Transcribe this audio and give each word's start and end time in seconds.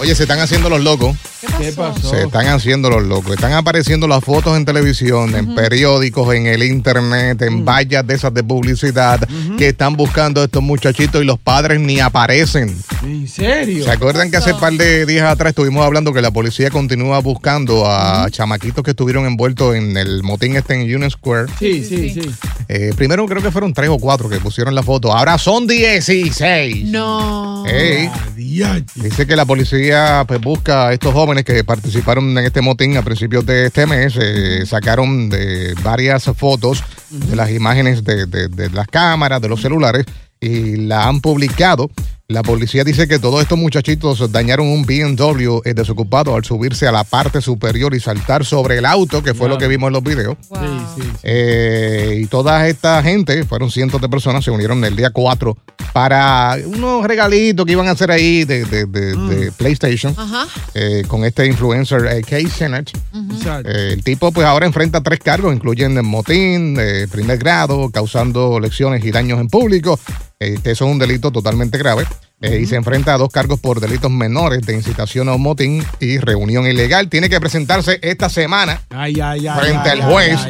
Oye, 0.00 0.14
se 0.14 0.22
están 0.22 0.38
haciendo 0.38 0.70
los 0.70 0.80
locos. 0.80 1.14
¿Qué 1.40 1.72
pasó? 1.72 2.10
Se 2.10 2.22
están 2.24 2.46
haciendo 2.48 2.90
los 2.90 3.02
locos. 3.02 3.32
Están 3.32 3.52
apareciendo 3.52 4.06
las 4.06 4.22
fotos 4.22 4.56
en 4.56 4.64
televisión, 4.64 5.34
en 5.34 5.54
periódicos, 5.54 6.34
en 6.34 6.46
el 6.46 6.62
internet, 6.62 7.40
en 7.42 7.64
vallas 7.64 8.06
de 8.06 8.14
esas 8.14 8.34
de 8.34 8.42
publicidad 8.42 9.20
que 9.56 9.68
están 9.68 9.96
buscando 9.96 10.42
a 10.42 10.44
estos 10.44 10.62
muchachitos 10.62 11.22
y 11.22 11.24
los 11.24 11.38
padres 11.38 11.80
ni 11.80 12.00
aparecen. 12.00 12.76
¿En 13.02 13.26
serio? 13.26 13.84
¿Se 13.84 13.90
acuerdan 13.90 14.30
que 14.30 14.36
hace 14.36 14.52
un 14.52 14.60
par 14.60 14.74
de 14.74 15.06
días 15.06 15.30
atrás 15.30 15.50
estuvimos 15.50 15.84
hablando 15.84 16.12
que 16.12 16.20
la 16.20 16.30
policía 16.30 16.70
continúa 16.70 17.18
buscando 17.20 17.90
a 17.90 18.28
chamaquitos 18.30 18.84
que 18.84 18.90
estuvieron 18.90 19.24
envueltos 19.26 19.74
en 19.74 19.96
el 19.96 20.22
motín 20.22 20.56
este 20.56 20.74
en 20.74 20.82
Union 20.82 21.10
Square? 21.10 21.46
Sí, 21.58 21.84
sí, 21.84 22.10
sí. 22.10 22.30
Eh, 22.68 22.92
primero 22.96 23.26
creo 23.26 23.42
que 23.42 23.50
fueron 23.50 23.72
tres 23.72 23.88
o 23.88 23.98
cuatro 23.98 24.28
que 24.28 24.38
pusieron 24.40 24.74
la 24.74 24.82
foto. 24.82 25.12
Ahora 25.12 25.38
son 25.38 25.66
16. 25.66 26.86
No. 26.86 27.64
Ey. 27.66 28.10
Diache. 28.36 28.84
Dice 28.96 29.26
que 29.26 29.36
la 29.36 29.46
policía 29.46 30.24
pues, 30.26 30.40
busca 30.40 30.88
a 30.88 30.92
estos 30.92 31.12
jóvenes 31.12 31.29
que 31.44 31.64
participaron 31.64 32.36
en 32.36 32.44
este 32.44 32.60
motín 32.60 32.96
a 32.96 33.02
principios 33.02 33.44
de 33.46 33.66
este 33.66 33.86
mes. 33.86 34.14
eh, 34.20 34.64
sacaron 34.66 35.28
de 35.30 35.74
varias 35.82 36.24
fotos 36.36 36.82
de 37.10 37.34
las 37.36 37.50
imágenes 37.50 38.04
de, 38.04 38.26
de- 38.26 38.48
de 38.48 38.70
las 38.70 38.86
cámaras, 38.88 39.40
de 39.40 39.48
los 39.48 39.60
celulares, 39.62 40.04
y 40.40 40.76
la 40.76 41.06
han 41.08 41.20
publicado. 41.20 41.90
La 42.30 42.44
policía 42.44 42.84
dice 42.84 43.08
que 43.08 43.18
todos 43.18 43.42
estos 43.42 43.58
muchachitos 43.58 44.30
dañaron 44.30 44.68
un 44.68 44.84
BMW 44.86 45.62
eh, 45.64 45.74
desocupado 45.74 46.36
al 46.36 46.44
subirse 46.44 46.86
a 46.86 46.92
la 46.92 47.02
parte 47.02 47.40
superior 47.40 47.92
y 47.92 47.98
saltar 47.98 48.44
sobre 48.44 48.78
el 48.78 48.86
auto, 48.86 49.20
que 49.20 49.34
fue 49.34 49.48
lo 49.48 49.58
que 49.58 49.66
vimos 49.66 49.88
en 49.88 49.94
los 49.94 50.04
videos. 50.04 50.36
Sí, 50.40 50.54
sí, 50.94 51.02
sí. 51.02 51.08
Eh, 51.24 52.20
y 52.22 52.26
toda 52.26 52.68
esta 52.68 53.02
gente, 53.02 53.42
fueron 53.44 53.68
cientos 53.72 54.00
de 54.00 54.08
personas, 54.08 54.44
se 54.44 54.52
unieron 54.52 54.84
el 54.84 54.94
día 54.94 55.10
4 55.10 55.56
para 55.92 56.56
unos 56.66 57.04
regalitos 57.04 57.66
que 57.66 57.72
iban 57.72 57.88
a 57.88 57.90
hacer 57.90 58.12
ahí 58.12 58.44
de, 58.44 58.64
de- 58.64 58.86
de- 58.86 59.16
de 59.16 59.50
PlayStation 59.50 60.14
Ajá. 60.16 60.46
eh, 60.74 61.02
con 61.08 61.24
este 61.24 61.46
influencer 61.46 62.06
eh, 62.06 62.22
Kay 62.22 62.46
Sennett. 62.46 62.92
Exacto. 63.34 63.68
Eh, 63.68 63.94
el 63.94 64.04
tipo 64.04 64.30
pues 64.30 64.46
ahora 64.46 64.66
enfrenta 64.66 65.00
tres 65.00 65.18
cargos, 65.18 65.52
incluyendo 65.52 66.00
motín, 66.04 66.76
eh, 66.78 67.08
primer 67.10 67.38
grado, 67.38 67.90
causando 67.90 68.60
lesiones 68.60 69.04
y 69.04 69.10
daños 69.10 69.40
en 69.40 69.48
público, 69.48 69.98
que 70.40 70.70
eso 70.70 70.86
es 70.86 70.90
un 70.90 70.98
delito 70.98 71.30
totalmente 71.30 71.76
grave. 71.76 72.06
Eh, 72.40 72.60
Y 72.62 72.66
se 72.66 72.76
enfrenta 72.76 73.12
a 73.12 73.18
dos 73.18 73.28
cargos 73.30 73.60
por 73.60 73.78
delitos 73.80 74.10
menores 74.10 74.62
de 74.62 74.72
incitación 74.74 75.28
a 75.28 75.34
un 75.34 75.42
motín 75.42 75.84
y 76.00 76.16
reunión 76.16 76.66
ilegal. 76.66 77.10
Tiene 77.10 77.28
que 77.28 77.38
presentarse 77.38 77.98
esta 78.00 78.30
semana 78.30 78.80
Ay, 78.88 79.20
ay, 79.22 79.46
ay. 79.46 79.60
frente 79.60 79.90
al 79.90 80.02
juez, 80.02 80.40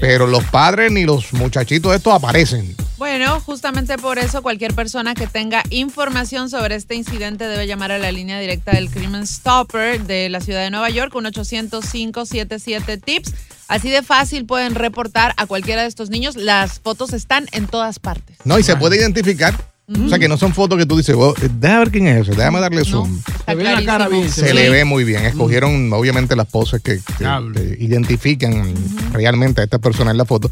pero 0.00 0.26
los 0.26 0.42
padres 0.44 0.90
ni 0.90 1.04
los 1.04 1.34
muchachitos 1.34 1.94
estos 1.94 2.14
aparecen. 2.14 2.74
Bueno, 2.98 3.40
justamente 3.40 3.96
por 3.96 4.18
eso 4.18 4.42
cualquier 4.42 4.74
persona 4.74 5.14
que 5.14 5.28
tenga 5.28 5.62
información 5.70 6.50
sobre 6.50 6.74
este 6.74 6.96
incidente 6.96 7.46
debe 7.46 7.68
llamar 7.68 7.92
a 7.92 7.98
la 7.98 8.10
línea 8.10 8.40
directa 8.40 8.72
del 8.72 8.90
Crimen 8.90 9.24
Stopper 9.24 10.02
de 10.02 10.28
la 10.28 10.40
ciudad 10.40 10.64
de 10.64 10.70
Nueva 10.70 10.90
York, 10.90 11.14
un 11.14 11.24
800-577 11.26 13.00
tips. 13.00 13.34
Así 13.68 13.88
de 13.88 14.02
fácil 14.02 14.46
pueden 14.46 14.74
reportar 14.74 15.32
a 15.36 15.46
cualquiera 15.46 15.82
de 15.82 15.88
estos 15.88 16.10
niños. 16.10 16.34
Las 16.34 16.80
fotos 16.80 17.12
están 17.12 17.46
en 17.52 17.68
todas 17.68 18.00
partes. 18.00 18.36
No, 18.44 18.58
y 18.58 18.64
se 18.64 18.74
puede 18.74 18.96
identificar. 18.96 19.54
O 19.90 20.08
sea, 20.08 20.18
que 20.18 20.28
no 20.28 20.36
son 20.36 20.52
fotos 20.52 20.76
que 20.78 20.84
tú 20.84 20.98
dices, 20.98 21.16
"Wow, 21.16 21.34
eh, 21.40 21.48
déjame 21.58 21.78
ver 21.80 21.90
quién 21.90 22.06
es 22.08 22.28
ese, 22.28 22.36
déjame 22.36 22.60
darle 22.60 22.84
zoom. 22.84 23.20
Se 23.46 23.54
ve 23.54 23.64
la 23.64 23.82
cara 23.84 24.06
bien. 24.08 24.30
Se 24.30 24.52
le 24.52 24.68
ve 24.68 24.84
muy 24.84 25.02
bien. 25.04 25.24
Escogieron, 25.24 25.90
obviamente, 25.94 26.36
las 26.36 26.46
poses 26.46 26.82
que, 26.82 26.96
que- 26.98 27.14
Diablo. 27.20 27.54
que 27.54 27.76
identifican 27.80 28.74
realmente 29.12 29.62
a 29.62 29.64
esta 29.64 29.78
persona 29.78 30.10
en 30.10 30.18
la 30.18 30.26
foto. 30.26 30.50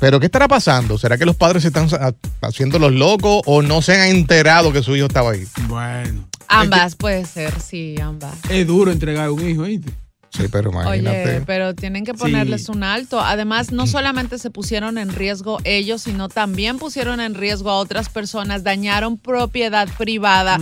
Pero, 0.00 0.20
¿qué 0.20 0.26
estará 0.26 0.48
pasando? 0.48 0.98
¿Será 0.98 1.16
que 1.16 1.24
los 1.24 1.36
padres 1.36 1.62
se 1.62 1.68
están 1.68 1.88
haciendo 2.42 2.78
los 2.78 2.92
locos 2.92 3.40
o 3.46 3.62
no 3.62 3.80
se 3.80 3.98
han 3.98 4.08
enterado 4.10 4.70
que 4.72 4.82
su 4.82 4.94
hijo 4.96 5.06
estaba 5.06 5.30
ahí? 5.30 5.44
Bueno. 5.66 6.28
Ambas, 6.48 6.94
puede 6.94 7.24
ser, 7.24 7.54
sí, 7.60 7.94
ambas. 8.02 8.34
Es 8.50 8.66
duro 8.66 8.92
entregar 8.92 9.30
un 9.30 9.48
hijo, 9.48 9.62
¿viste? 9.62 9.90
Sí, 10.36 10.48
pero 10.50 10.70
imagínate. 10.70 11.36
Oye, 11.36 11.42
pero 11.46 11.74
tienen 11.74 12.04
que 12.04 12.12
ponerles 12.12 12.68
un 12.68 12.82
alto. 12.82 13.20
Además, 13.20 13.70
no 13.70 13.86
solamente 13.86 14.38
se 14.38 14.50
pusieron 14.50 14.98
en 14.98 15.14
riesgo 15.14 15.58
ellos, 15.62 16.02
sino 16.02 16.28
también 16.28 16.78
pusieron 16.78 17.20
en 17.20 17.34
riesgo 17.34 17.70
a 17.70 17.76
otras 17.76 18.08
personas, 18.08 18.64
dañaron 18.64 19.16
propiedad 19.16 19.88
privada. 19.96 20.58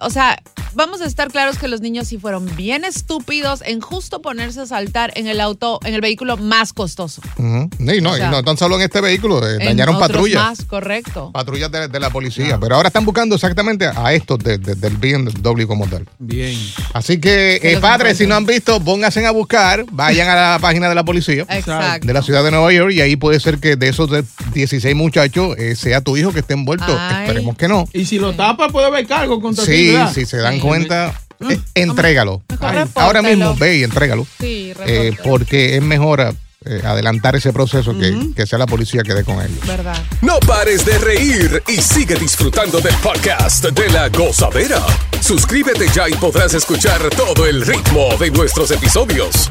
O 0.00 0.10
sea, 0.10 0.42
vamos 0.74 1.00
a 1.00 1.06
estar 1.06 1.30
claros 1.30 1.58
que 1.58 1.68
los 1.68 1.80
niños 1.80 2.08
sí 2.08 2.18
fueron 2.18 2.48
bien 2.56 2.84
estúpidos 2.84 3.62
en 3.64 3.80
justo 3.80 4.20
ponerse 4.22 4.60
a 4.60 4.66
saltar 4.66 5.12
en 5.16 5.26
el 5.26 5.40
auto, 5.40 5.80
en 5.84 5.94
el 5.94 6.00
vehículo 6.00 6.36
más 6.36 6.72
costoso. 6.72 7.22
Y 7.38 8.00
no, 8.00 8.10
O 8.12 8.16
sea, 8.16 8.28
y 8.28 8.30
no 8.30 8.42
tan 8.42 8.56
solo 8.56 8.76
en 8.76 8.82
este 8.82 9.00
vehículo, 9.00 9.46
eh, 9.46 9.56
En 9.60 9.66
dañaron 9.66 9.98
patrullas. 9.98 10.42
Más, 10.42 10.64
correcto. 10.64 11.30
Patrullas 11.32 11.70
de, 11.70 11.88
de 11.88 12.00
la 12.00 12.10
policía. 12.10 12.58
Pero 12.60 12.76
ahora 12.76 12.88
están 12.88 13.04
buscando 13.04 13.34
exactamente 13.34 13.86
a 13.94 14.12
estos 14.12 14.38
de- 14.38 14.58
de- 14.58 14.74
del 14.74 14.96
BMW 14.96 15.66
como 15.66 15.86
tal. 15.86 16.06
Bien. 16.18 16.58
Así 16.92 17.18
que, 17.20 17.60
eh, 17.62 17.78
padres, 17.80 18.18
si 18.18 18.26
no 18.26 18.34
han 18.34 18.46
visto, 18.46 18.80
pónganse 18.80 19.24
a 19.26 19.30
buscar, 19.30 19.84
vayan 19.90 20.28
a 20.28 20.34
la 20.34 20.58
página 20.60 20.88
de 20.88 20.94
la 20.94 21.04
policía 21.04 21.44
Exacto. 21.48 22.06
de 22.06 22.12
la 22.12 22.22
ciudad 22.22 22.42
de 22.44 22.50
Nueva 22.50 22.72
York 22.72 22.92
y 22.92 23.00
ahí 23.00 23.16
puede 23.16 23.40
ser 23.40 23.58
que 23.58 23.76
de 23.76 23.88
esos 23.88 24.10
de 24.10 24.24
16 24.52 24.94
muchachos 24.94 25.56
eh, 25.58 25.76
sea 25.76 26.00
tu 26.00 26.16
hijo 26.16 26.32
que 26.32 26.40
esté 26.40 26.54
envuelto. 26.54 26.96
Ay. 26.98 27.22
Esperemos 27.24 27.56
que 27.56 27.68
no. 27.68 27.86
Y 27.92 28.04
si 28.04 28.18
lo 28.18 28.32
tapa, 28.34 28.68
puede 28.68 28.86
haber 28.86 29.06
cargo 29.06 29.40
contra 29.40 29.64
ti, 29.64 29.72
Sí, 29.72 29.96
si 30.14 30.26
se 30.26 30.36
dan 30.38 30.54
Sí. 30.54 30.60
Cuenta, 30.64 31.20
eh, 31.48 31.60
entrégalo. 31.74 32.42
Mejor 32.48 32.76
Ay, 32.76 32.88
ahora 32.94 33.22
mismo 33.22 33.54
ve 33.56 33.76
y 33.78 33.84
entrégalo. 33.84 34.26
Sí, 34.40 34.72
eh, 34.86 35.12
porque 35.22 35.76
es 35.76 35.82
mejor 35.82 36.34
eh, 36.66 36.80
adelantar 36.84 37.36
ese 37.36 37.52
proceso 37.52 37.96
que, 37.98 38.32
que 38.34 38.46
sea 38.46 38.58
la 38.58 38.66
policía 38.66 39.02
que 39.02 39.12
dé 39.12 39.22
con 39.22 39.40
ellos. 39.40 39.66
¿Verdad? 39.66 39.96
No 40.22 40.38
pares 40.40 40.84
de 40.84 40.96
reír 40.98 41.62
y 41.68 41.76
sigue 41.76 42.14
disfrutando 42.14 42.80
del 42.80 42.94
podcast 42.96 43.66
de 43.66 43.90
la 43.90 44.08
gozadera. 44.08 44.80
Suscríbete 45.20 45.86
ya 45.94 46.08
y 46.08 46.14
podrás 46.14 46.54
escuchar 46.54 47.10
todo 47.10 47.46
el 47.46 47.64
ritmo 47.66 48.16
de 48.18 48.30
nuestros 48.30 48.70
episodios. 48.70 49.50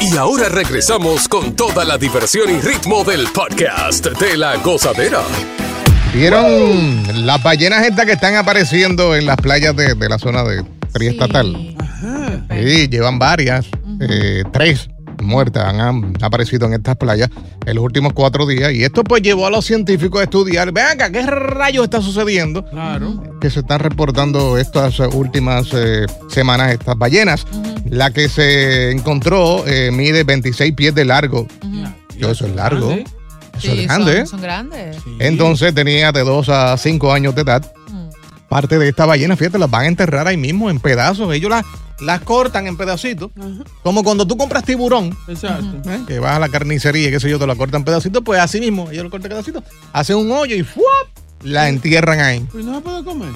Y 0.00 0.16
ahora 0.16 0.48
regresamos 0.48 1.28
con 1.28 1.54
toda 1.56 1.84
la 1.84 1.98
diversión 1.98 2.48
y 2.50 2.60
ritmo 2.60 3.04
del 3.04 3.26
podcast 3.28 4.06
de 4.06 4.36
la 4.36 4.56
gozadera. 4.56 5.20
¿Vieron 6.14 7.26
las 7.26 7.42
ballenas 7.42 7.86
estas 7.86 8.06
que 8.06 8.12
están 8.12 8.36
apareciendo 8.36 9.14
en 9.14 9.26
las 9.26 9.36
playas 9.36 9.76
de, 9.76 9.94
de 9.94 10.08
la 10.08 10.18
zona 10.18 10.42
de 10.44 10.64
triestatal? 10.92 11.76
Sí, 12.50 12.88
llevan 12.88 13.18
varias, 13.18 13.66
eh, 14.00 14.42
tres 14.52 14.88
muertas 15.22 15.64
han, 15.66 15.80
han 15.80 16.12
aparecido 16.22 16.66
en 16.66 16.74
estas 16.74 16.96
playas 16.96 17.30
en 17.66 17.74
los 17.74 17.84
últimos 17.84 18.12
cuatro 18.12 18.46
días 18.46 18.72
y 18.72 18.84
esto 18.84 19.04
pues 19.04 19.22
llevó 19.22 19.46
a 19.46 19.50
los 19.50 19.64
científicos 19.64 20.20
a 20.20 20.24
estudiar, 20.24 20.72
vean 20.72 20.92
acá, 20.92 21.10
¿qué 21.10 21.22
rayos 21.26 21.84
está 21.84 22.00
sucediendo? 22.00 22.64
Claro. 22.64 23.22
Que 23.40 23.50
se 23.50 23.60
están 23.60 23.80
reportando 23.80 24.58
estas 24.58 24.98
eh, 25.00 25.06
últimas 25.06 25.68
eh, 25.72 26.06
semanas 26.28 26.72
estas 26.72 26.96
ballenas. 26.96 27.46
La 27.88 28.10
que 28.12 28.28
se 28.28 28.90
encontró 28.90 29.66
eh, 29.66 29.90
mide 29.92 30.24
26 30.24 30.74
pies 30.74 30.94
de 30.94 31.04
largo. 31.04 31.46
Yo, 32.16 32.30
eso 32.30 32.46
es 32.46 32.54
largo. 32.54 32.88
Grande. 32.88 33.04
Eso 33.04 33.60
Sí, 33.60 33.80
es 33.80 33.86
grande. 33.86 34.16
son, 34.18 34.26
son 34.26 34.40
grandes. 34.42 34.96
Entonces 35.18 35.74
tenía 35.74 36.12
de 36.12 36.20
2 36.22 36.48
a 36.48 36.76
5 36.76 37.12
años 37.12 37.34
de 37.34 37.42
edad. 37.42 37.72
Parte 38.48 38.78
de 38.78 38.88
esta 38.88 39.04
ballena, 39.04 39.36
fíjate, 39.36 39.58
las 39.58 39.70
van 39.70 39.82
a 39.84 39.88
enterrar 39.88 40.26
ahí 40.26 40.36
mismo 40.36 40.70
en 40.70 40.80
pedazos. 40.80 41.32
Ellos 41.34 41.50
las, 41.50 41.64
las 42.00 42.20
cortan 42.22 42.66
en 42.66 42.76
pedacitos. 42.76 43.30
Como 43.82 44.02
cuando 44.04 44.26
tú 44.26 44.36
compras 44.36 44.64
tiburón, 44.64 45.16
Exacto. 45.28 45.90
¿eh? 45.90 46.00
que 46.06 46.18
vas 46.18 46.36
a 46.36 46.38
la 46.38 46.48
carnicería 46.48 47.08
y 47.08 47.10
qué 47.10 47.20
sé 47.20 47.28
yo, 47.30 47.38
te 47.38 47.46
la 47.46 47.54
cortan 47.56 47.80
en 47.80 47.84
pedacitos, 47.84 48.22
pues 48.24 48.40
así 48.40 48.60
mismo, 48.60 48.90
ellos 48.90 49.04
lo 49.04 49.10
cortan 49.10 49.30
en 49.32 49.36
pedacitos, 49.38 49.64
hacen 49.92 50.16
un 50.16 50.30
hoyo 50.32 50.54
y 50.56 50.62
¡fuap! 50.62 50.84
la 51.42 51.68
entierran 51.68 52.20
ahí. 52.20 52.46
Pero 52.52 52.64
no 52.64 52.74
se 52.76 52.80
puede 52.82 53.04
comer. 53.04 53.30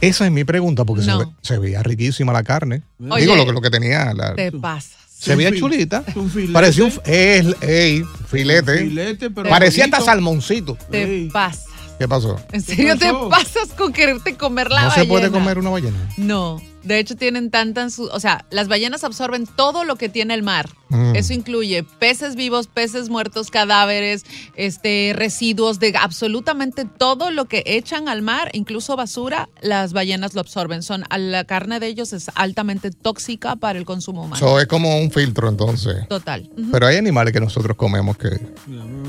Esa 0.00 0.24
es 0.24 0.32
mi 0.32 0.44
pregunta, 0.44 0.84
porque 0.84 1.02
se, 1.04 1.10
No. 1.10 1.18
ve- 1.18 1.26
se 1.42 1.58
veía 1.58 1.82
riquísima 1.82 2.32
la 2.32 2.42
carne. 2.42 2.82
Oye, 3.10 3.22
Digo, 3.22 3.36
lo, 3.36 3.44
que- 3.46 3.52
lo 3.52 3.60
que 3.60 3.70
tenía. 3.70 4.14
la- 4.14 4.34
Te 4.34 4.50
pasas. 4.52 4.92
se 5.18 5.36
veía 5.36 5.54
chulita. 5.54 6.02
un 6.14 6.30
filete. 6.30 6.52
Parecía 6.52 6.84
un 6.84 6.92
ey, 7.04 8.02
filete. 8.28 8.78
Filete, 8.78 9.30
pero 9.30 9.50
Parecía 9.50 9.84
bonito. 9.84 9.96
hasta 9.98 10.10
salmoncito. 10.12 10.78
Te 10.90 11.06
Sí. 11.06 11.28
pasas. 11.30 11.66
¿Qué 11.98 12.08
pasó? 12.08 12.40
¿En 12.52 12.62
serio 12.62 12.96
te 12.96 13.12
pasas 13.28 13.68
con 13.76 13.92
quererte 13.92 14.34
comer 14.34 14.70
la 14.70 14.84
no 14.84 14.88
ballena? 14.88 15.02
se 15.02 15.08
puede 15.08 15.30
comer 15.30 15.58
una 15.58 15.68
ballena. 15.68 15.98
No, 16.16 16.58
de 16.82 16.98
hecho 16.98 17.14
tienen 17.16 17.50
tantas, 17.50 17.98
o 17.98 18.20
sea, 18.20 18.46
las 18.50 18.68
ballenas 18.68 19.04
absorben 19.04 19.46
todo 19.46 19.84
lo 19.84 19.96
que 19.96 20.08
tiene 20.08 20.34
el 20.34 20.42
mar. 20.42 20.68
Mm. 20.88 21.14
Eso 21.14 21.32
incluye 21.34 21.84
peces 21.98 22.34
vivos, 22.36 22.66
peces 22.66 23.08
muertos, 23.10 23.50
cadáveres, 23.50 24.24
este, 24.56 25.12
residuos 25.14 25.78
de 25.78 25.94
absolutamente 26.00 26.84
todo 26.84 27.30
lo 27.30 27.44
que 27.46 27.62
echan 27.66 28.08
al 28.08 28.22
mar, 28.22 28.50
incluso 28.54 28.96
basura, 28.96 29.48
las 29.60 29.92
ballenas 29.92 30.34
lo 30.34 30.40
absorben. 30.40 30.82
Son 30.82 31.04
la 31.16 31.44
carne 31.44 31.80
de 31.80 31.86
ellos 31.86 32.12
es 32.12 32.30
altamente 32.34 32.90
tóxica 32.90 33.56
para 33.56 33.78
el 33.78 33.84
consumo 33.84 34.22
humano. 34.24 34.36
Eso 34.36 34.58
es 34.60 34.66
como 34.66 34.98
un 34.98 35.10
filtro 35.10 35.48
entonces. 35.48 36.08
Total. 36.08 36.50
Pero 36.72 36.86
hay 36.86 36.96
animales 36.96 37.32
que 37.32 37.40
nosotros 37.40 37.76
comemos 37.76 38.16
que 38.16 38.30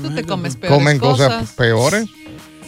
Tú 0.02 0.14
te 0.14 0.24
comes 0.24 0.56
peores 0.56 0.78
comen 0.78 0.98
cosas, 0.98 1.28
cosas. 1.32 1.50
peores. 1.56 2.06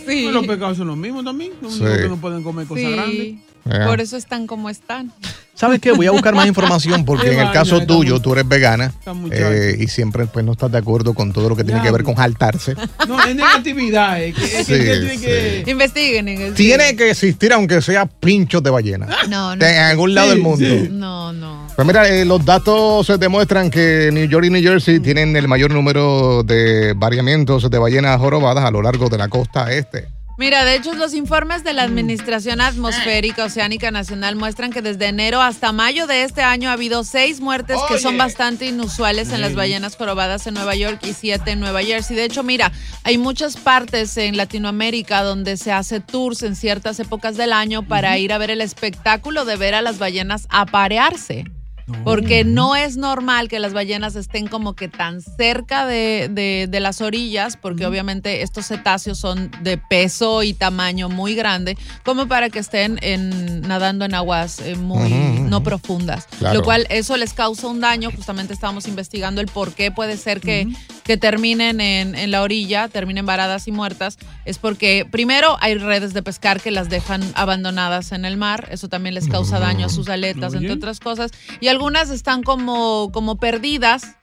Sí. 0.06 0.28
Los 0.30 0.46
pecados 0.46 0.76
son 0.76 0.88
los 0.88 0.96
mismos 0.96 1.24
también. 1.24 1.52
Los 1.62 1.74
Sí. 1.74 1.84
que 1.84 2.08
no 2.08 2.16
pueden 2.20 2.42
comer 2.42 2.66
cosas 2.66 2.84
Sí. 2.84 2.92
grandes. 2.92 3.34
Por 3.64 4.00
eso 4.00 4.16
están 4.16 4.46
como 4.46 4.68
están. 4.68 5.10
¿Sabes 5.54 5.80
qué? 5.80 5.92
Voy 5.92 6.06
a 6.06 6.10
buscar 6.10 6.34
más 6.34 6.46
información 6.46 7.04
porque 7.04 7.32
en 7.32 7.40
el 7.40 7.50
caso 7.52 7.86
tuyo, 7.86 8.20
tú 8.20 8.32
eres 8.32 8.46
vegana 8.46 8.92
eh, 9.30 9.76
y 9.78 9.86
siempre 9.86 10.26
pues 10.26 10.44
no 10.44 10.52
estás 10.52 10.70
de 10.72 10.78
acuerdo 10.78 11.14
con 11.14 11.32
todo 11.32 11.48
lo 11.48 11.56
que 11.56 11.64
tiene 11.64 11.80
que 11.80 11.90
ver 11.90 12.02
con 12.02 12.14
jaltarse. 12.16 12.74
No, 13.08 13.22
es 13.24 13.34
negatividad. 13.34 14.20
Es 14.20 14.34
que, 14.34 14.44
es 14.44 14.66
Sí, 14.66 14.74
tiene 14.74 15.10
sí. 15.10 15.20
que. 15.20 15.64
Investiguen. 15.70 16.28
investiguen. 16.28 16.54
Tiene 16.54 16.96
que 16.96 17.10
existir 17.10 17.52
aunque 17.52 17.80
sea 17.80 18.06
pinchos 18.06 18.62
de 18.62 18.70
ballena. 18.70 19.06
No, 19.28 19.56
no. 19.56 19.64
En 19.64 19.76
algún 19.78 20.14
lado 20.14 20.26
Sí, 20.28 20.34
del 20.34 20.42
mundo. 20.42 20.66
sí. 20.66 20.88
No, 20.90 21.32
no. 21.32 21.66
Pues 21.74 21.86
mira, 21.86 22.06
eh, 22.08 22.24
los 22.24 22.44
datos 22.44 23.10
demuestran 23.18 23.70
que 23.70 24.10
New 24.12 24.26
York 24.28 24.44
y 24.46 24.50
New 24.50 24.62
Jersey 24.62 25.00
tienen 25.00 25.34
el 25.36 25.48
mayor 25.48 25.70
número 25.72 26.42
de 26.42 26.92
variamientos 26.94 27.70
de 27.70 27.78
ballenas 27.78 28.18
jorobadas 28.18 28.64
a 28.64 28.70
lo 28.70 28.82
largo 28.82 29.08
de 29.08 29.18
la 29.18 29.28
costa 29.28 29.72
este. 29.72 30.08
Mira, 30.36 30.64
de 30.64 30.74
hecho, 30.74 30.94
los 30.94 31.14
informes 31.14 31.62
de 31.62 31.74
la 31.74 31.84
Administración 31.84 32.60
Atmosférica 32.60 33.44
Oceánica 33.44 33.92
Nacional 33.92 34.34
muestran 34.34 34.72
que 34.72 34.82
desde 34.82 35.06
enero 35.06 35.40
hasta 35.40 35.70
mayo 35.70 36.08
de 36.08 36.24
este 36.24 36.42
año 36.42 36.70
ha 36.70 36.72
habido 36.72 37.04
seis 37.04 37.40
muertes 37.40 37.78
que 37.86 37.98
son 37.98 38.18
bastante 38.18 38.66
inusuales 38.66 39.30
en 39.32 39.40
las 39.40 39.54
ballenas 39.54 39.94
jorobadas 39.94 40.48
en 40.48 40.54
Nueva 40.54 40.74
York 40.74 40.98
y 41.04 41.12
siete 41.12 41.52
en 41.52 41.60
Nueva 41.60 41.82
Jersey. 41.82 42.16
De 42.16 42.24
hecho, 42.24 42.42
mira, 42.42 42.72
hay 43.04 43.16
muchas 43.16 43.56
partes 43.56 44.16
en 44.16 44.36
Latinoamérica 44.36 45.22
donde 45.22 45.56
se 45.56 45.70
hace 45.70 46.00
tours 46.00 46.42
en 46.42 46.56
ciertas 46.56 46.98
épocas 46.98 47.36
del 47.36 47.52
año 47.52 47.86
para 47.86 48.18
ir 48.18 48.32
a 48.32 48.38
ver 48.38 48.50
el 48.50 48.60
espectáculo 48.60 49.44
de 49.44 49.54
ver 49.54 49.74
a 49.74 49.82
las 49.82 49.98
ballenas 49.98 50.48
aparearse. 50.50 51.44
Porque 52.02 52.44
no 52.44 52.76
es 52.76 52.96
normal 52.96 53.48
que 53.48 53.58
las 53.58 53.74
ballenas 53.74 54.16
estén 54.16 54.46
como 54.46 54.74
que 54.74 54.88
tan 54.88 55.20
cerca 55.20 55.86
de, 55.86 56.28
de- 56.30 56.66
de 56.70 56.80
las 56.80 57.00
orillas, 57.02 57.56
porque 57.58 57.84
obviamente 57.84 58.42
estos 58.42 58.66
cetáceos 58.68 59.18
son 59.18 59.50
de 59.62 59.76
peso 59.76 60.42
y 60.42 60.54
tamaño 60.54 61.08
muy 61.10 61.34
grande, 61.34 61.76
como 62.04 62.26
para 62.26 62.48
que 62.48 62.58
estén 62.58 62.98
en- 63.02 63.60
nadando 63.62 64.06
en 64.06 64.14
aguas 64.14 64.60
eh, 64.60 64.76
muy 64.76 65.12
Ujú, 65.12 65.32
ujú. 65.34 65.42
no 65.50 65.62
profundas. 65.62 66.26
Claro. 66.38 66.58
Lo 66.60 66.64
cual 66.64 66.86
eso 66.88 67.16
les 67.18 67.34
causa 67.34 67.66
un 67.68 67.80
daño. 67.80 68.10
Justamente 68.10 68.54
estábamos 68.54 68.88
investigando 68.88 69.40
el 69.42 69.48
por 69.48 69.74
qué 69.74 69.90
puede 69.90 70.16
ser 70.16 70.40
que, 70.40 70.66
que 71.04 71.16
terminen 71.18 71.80
en, 71.82 72.14
en 72.14 72.30
la 72.30 72.40
orilla, 72.42 72.88
terminen 72.88 73.26
varadas 73.26 73.68
y 73.68 73.72
muertas. 73.72 74.16
Es 74.46 74.58
porque 74.58 75.06
primero 75.10 75.58
hay 75.60 75.74
redes 75.74 76.14
de 76.14 76.22
pescar 76.22 76.60
que 76.62 76.70
las 76.70 76.88
dejan 76.88 77.22
abandonadas 77.34 78.12
en 78.12 78.24
el 78.24 78.36
mar. 78.38 78.68
Eso 78.70 78.88
también 78.88 79.14
les 79.14 79.28
causa 79.28 79.58
daño 79.58 79.86
a 79.86 79.88
sus 79.90 80.08
aletas, 80.08 80.54
entre 80.54 80.72
otras 80.72 80.98
cosas. 81.00 81.30
Y 81.60 81.68
algunas 81.74 82.10
están 82.10 82.42
como, 82.42 83.10
como 83.12 83.36
perdidas 83.36 84.16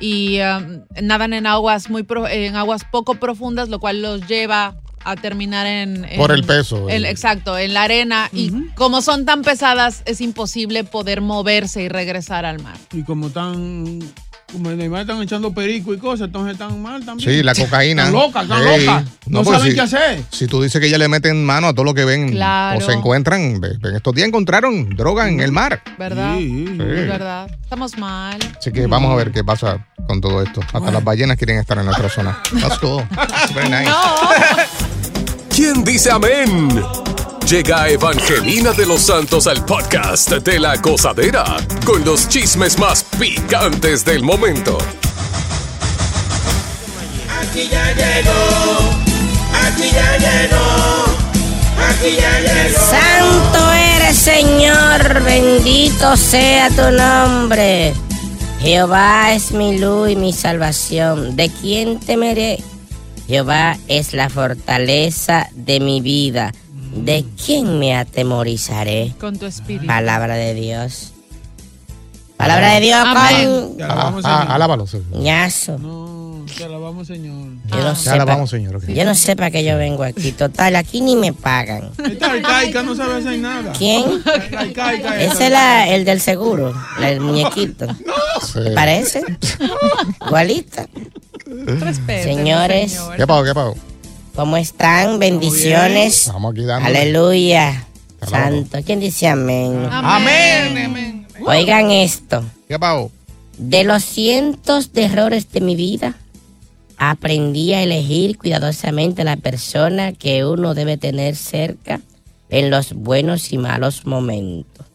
y 0.00 0.38
um, 0.40 0.80
nadan 1.02 1.32
en 1.32 1.46
aguas 1.46 1.88
muy 1.88 2.02
pro- 2.02 2.28
en 2.28 2.56
aguas 2.56 2.82
poco 2.90 3.14
profundas, 3.14 3.68
lo 3.68 3.78
cual 3.78 4.02
los 4.02 4.26
lleva 4.26 4.76
a 5.06 5.16
terminar 5.16 5.66
en, 5.66 6.04
en- 6.06 6.16
Por 6.18 6.32
el 6.32 6.44
peso, 6.44 6.88
en- 6.88 6.96
el- 6.96 7.04
exacto, 7.06 7.56
en 7.58 7.74
la 7.74 7.82
arena. 7.82 8.28
Y 8.32 8.50
como 8.74 9.02
son 9.02 9.24
tan 9.26 9.42
pesadas, 9.42 10.02
es 10.06 10.20
imposible 10.22 10.82
poder 10.84 11.20
moverse 11.20 11.82
y 11.82 11.88
regresar 11.88 12.44
al 12.46 12.62
mar. 12.62 12.76
Y 12.92 13.02
como 13.04 13.26
están. 13.28 14.00
Como 14.54 14.70
están 14.70 15.20
echando 15.22 15.52
perico 15.52 15.92
y 15.92 15.98
cosas, 15.98 16.28
entonces 16.28 16.52
están 16.52 16.80
mal 16.80 17.04
también. 17.04 17.28
Sí, 17.28 17.42
la 17.42 17.54
cocaína. 17.54 18.04
Están 18.06 18.14
locas, 18.20 18.42
están 18.44 18.62
Ey. 18.68 18.86
locas. 18.86 19.04
No, 19.26 19.42
pues 19.42 19.56
saben 19.58 19.70
si- 19.72 19.76
qué 19.76 19.80
hacer. 19.82 20.22
Si 20.30 20.46
tú 20.46 20.62
dices 20.62 20.80
que 20.80 20.88
ya 20.88 20.96
le 20.96 21.08
meten 21.08 21.44
mano 21.44 21.66
a 21.66 21.72
todo 21.74 21.84
lo 21.84 21.92
que 21.94 22.04
ven 22.04 22.30
Claro. 22.30 22.78
o 22.78 22.80
se 22.80 22.92
encuentran, 22.92 23.40
en 23.64 23.96
estos 23.96 24.14
días 24.14 24.28
encontraron 24.28 24.90
droga 24.96 25.28
en 25.28 25.40
el 25.40 25.50
mar. 25.50 25.82
¿Verdad? 25.98 26.36
Sí. 26.38 26.64
Es 26.70 26.78
verdad. 27.08 27.50
Estamos 27.62 27.98
mal. 27.98 28.38
Así 28.56 28.70
que 28.70 28.86
vamos 28.86 29.10
a 29.12 29.16
ver 29.16 29.32
qué 29.32 29.42
pasa 29.42 29.86
con 30.06 30.20
todo 30.20 30.40
esto. 30.42 30.60
Hasta 30.72 30.90
las 30.92 31.02
ballenas 31.02 31.36
quieren 31.36 31.58
estar 31.58 31.76
en 31.78 31.86
nuestra 31.86 32.08
zona. 32.08 32.38
That's 32.60 32.78
cool. 32.78 33.02
Very 33.54 33.68
nice. 33.70 33.90
¿Quién 35.54 35.82
dice 35.84 36.10
amén? 36.10 36.82
Llega 37.48 37.90
Evangelina 37.90 38.72
de 38.72 38.86
los 38.86 39.02
Santos 39.02 39.46
al 39.46 39.66
podcast 39.66 40.30
de 40.30 40.58
la 40.58 40.76
gozadera 40.76 41.44
con 41.84 42.02
los 42.02 42.26
chismes 42.26 42.78
más 42.78 43.04
picantes 43.18 44.02
del 44.02 44.22
momento. 44.22 44.78
Aquí 47.42 47.68
ya 47.70 47.92
llegó, 47.92 48.90
aquí 49.62 49.90
ya 49.92 50.16
llegó, 50.16 51.04
aquí 51.86 52.16
ya 52.18 52.40
llegó. 52.40 52.80
Santo 52.80 53.72
eres, 53.74 54.16
Señor, 54.16 55.22
bendito 55.22 56.16
sea 56.16 56.70
tu 56.70 56.90
nombre. 56.96 57.92
Jehová 58.60 59.34
es 59.34 59.52
mi 59.52 59.78
luz 59.78 60.10
y 60.12 60.16
mi 60.16 60.32
salvación. 60.32 61.36
¿De 61.36 61.50
quién 61.50 62.00
temeré? 62.00 62.64
Jehová 63.28 63.76
es 63.86 64.14
la 64.14 64.30
fortaleza 64.30 65.50
de 65.52 65.80
mi 65.80 66.00
vida. 66.00 66.52
¿De 66.94 67.24
quién 67.44 67.78
me 67.78 67.96
atemorizaré? 67.96 69.14
Con 69.20 69.38
tu 69.38 69.46
espíritu. 69.46 69.86
Palabra 69.86 70.34
de 70.36 70.54
Dios. 70.54 71.12
Palabra 72.36 72.74
de 72.74 72.80
Dios 72.80 72.98
con 73.04 73.76
Te 73.76 73.82
alabamos, 73.84 74.24
Ah, 74.24 74.38
Señor. 74.40 74.52
alábalo, 74.54 74.86
Señor. 74.86 75.06
ñazo. 75.18 75.78
No, 75.78 76.44
te 76.56 76.64
alabamos, 76.64 77.06
Señor. 77.06 77.46
Yo 77.66 77.76
no 77.82 77.92
Te 77.94 78.00
sé 78.00 78.10
alabamos, 78.10 78.50
Señor. 78.50 78.76
ok. 78.76 78.84
Yo 78.88 79.04
no 79.04 79.14
sé 79.14 79.34
para 79.36 79.50
qué 79.50 79.64
yo 79.64 79.76
vengo 79.78 80.02
aquí. 80.04 80.32
Total, 80.32 80.76
aquí 80.76 81.00
ni 81.00 81.16
me 81.16 81.32
pagan. 81.32 81.90
Esta 82.04 82.32
arcaica 82.32 82.82
no 82.82 82.94
sabe 82.94 83.18
hacer 83.18 83.38
nada. 83.38 83.72
¿Quién? 83.78 84.04
La 84.50 84.60
arcaica 84.60 85.20
esa. 85.20 85.32
Ese 85.34 85.44
es 85.46 85.50
la- 85.52 85.88
el 85.88 86.04
del 86.04 86.20
seguro, 86.20 86.74
el 87.02 87.20
muñequito. 87.20 87.86
Sí. 88.44 88.60
¿Parece? 88.74 89.22
Igualita. 90.26 90.88
Respeten, 91.46 92.36
Señores. 92.36 92.92
señor. 92.92 93.16
¿Qué 93.16 93.26
pasó? 93.26 93.44
¿Qué 93.44 93.54
pasó? 93.54 93.74
¿Cómo 94.34 94.56
están? 94.56 95.20
Bendiciones. 95.20 96.26
Estamos 96.26 96.52
aquí. 96.52 96.68
Aleluya. 96.68 97.86
Santo. 98.28 98.78
¿Quién 98.84 98.98
dice 98.98 99.28
amén? 99.28 99.86
Amén, 99.90 100.76
amén. 100.76 101.26
Oigan 101.46 101.90
esto. 101.92 102.44
¿Qué 102.66 102.78
pasó? 102.78 103.12
De 103.58 103.84
los 103.84 104.02
cientos 104.02 104.92
de 104.92 105.04
errores 105.04 105.52
de 105.52 105.60
mi 105.60 105.76
vida, 105.76 106.16
aprendí 106.96 107.74
a 107.74 107.82
elegir 107.82 108.36
cuidadosamente 108.36 109.22
la 109.22 109.36
persona 109.36 110.12
que 110.12 110.44
uno 110.44 110.74
debe 110.74 110.96
tener 110.96 111.36
cerca 111.36 112.00
en 112.48 112.70
los 112.70 112.92
buenos 112.92 113.52
y 113.52 113.58
malos 113.58 114.04
momentos. 114.04 114.86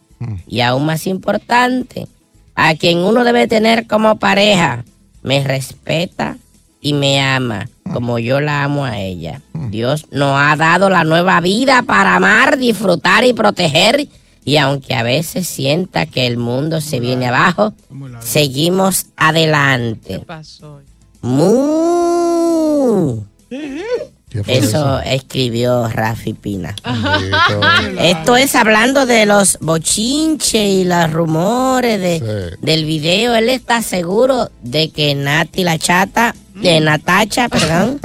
Y 0.46 0.60
aún 0.60 0.84
más 0.84 1.06
importante, 1.06 2.06
a 2.54 2.74
quien 2.74 2.98
uno 2.98 3.24
debe 3.24 3.48
tener 3.48 3.86
como 3.86 4.18
pareja, 4.18 4.84
me 5.22 5.42
respeta 5.42 6.36
y 6.80 6.92
me 6.94 7.20
ama 7.20 7.68
como 7.92 8.18
yo 8.18 8.40
la 8.40 8.64
amo 8.64 8.84
a 8.84 8.98
ella. 8.98 9.40
Dios 9.52 10.06
nos 10.10 10.34
ha 10.40 10.56
dado 10.56 10.88
la 10.90 11.04
nueva 11.04 11.40
vida 11.40 11.82
para 11.82 12.16
amar, 12.16 12.58
disfrutar 12.58 13.24
y 13.24 13.32
proteger. 13.32 14.08
Y 14.44 14.56
aunque 14.56 14.94
a 14.94 15.02
veces 15.02 15.46
sienta 15.48 16.06
que 16.06 16.26
el 16.26 16.36
mundo 16.38 16.80
se 16.80 16.98
viene 17.00 17.26
abajo, 17.28 17.74
seguimos 18.20 19.06
adelante. 19.16 20.14
¿Qué 20.14 20.18
pasó? 20.20 20.80
Mu. 21.20 23.22
¿Qué 23.48 24.44
fue 24.44 24.58
Eso 24.58 25.00
escribió 25.00 25.88
Rafi 25.88 26.34
Pina. 26.34 26.76
Esto 28.00 28.36
es 28.36 28.54
hablando 28.54 29.04
de 29.04 29.26
los 29.26 29.58
bochinches 29.60 30.54
y 30.68 30.84
los 30.84 31.12
rumores 31.12 32.00
de, 32.00 32.18
Sí. 32.20 32.56
del 32.64 32.84
video. 32.84 33.34
Él 33.34 33.48
está 33.48 33.82
seguro 33.82 34.48
de 34.62 34.90
que 34.90 35.16
Nati 35.16 35.64
la 35.64 35.78
chata, 35.78 36.36
de 36.62 36.80
Natacha, 36.80 37.48
perdón, 37.48 38.00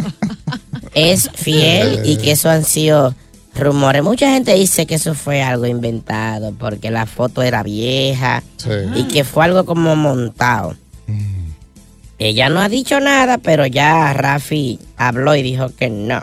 es 0.93 1.29
fiel 1.33 2.01
y 2.05 2.17
que 2.17 2.31
eso 2.31 2.49
han 2.49 2.63
sido 2.63 3.13
rumores. 3.55 4.03
Mucha 4.03 4.31
gente 4.31 4.53
dice 4.53 4.85
que 4.85 4.95
eso 4.95 5.13
fue 5.13 5.41
algo 5.41 5.65
inventado 5.65 6.53
porque 6.57 6.91
la 6.91 7.05
foto 7.05 7.41
era 7.41 7.63
vieja 7.63 8.43
Sí. 8.57 8.69
y 8.95 9.03
que 9.07 9.23
fue 9.23 9.45
algo 9.45 9.65
como 9.65 9.95
montado. 9.95 10.75
Ella 12.17 12.47
no 12.49 12.61
ha 12.61 12.69
dicho 12.69 12.99
nada, 13.01 13.37
pero 13.39 13.65
ya 13.65 14.13
Rafi 14.13 14.79
habló 14.95 15.35
y 15.35 15.41
dijo 15.43 15.69
que 15.75 15.89
no, 15.89 16.21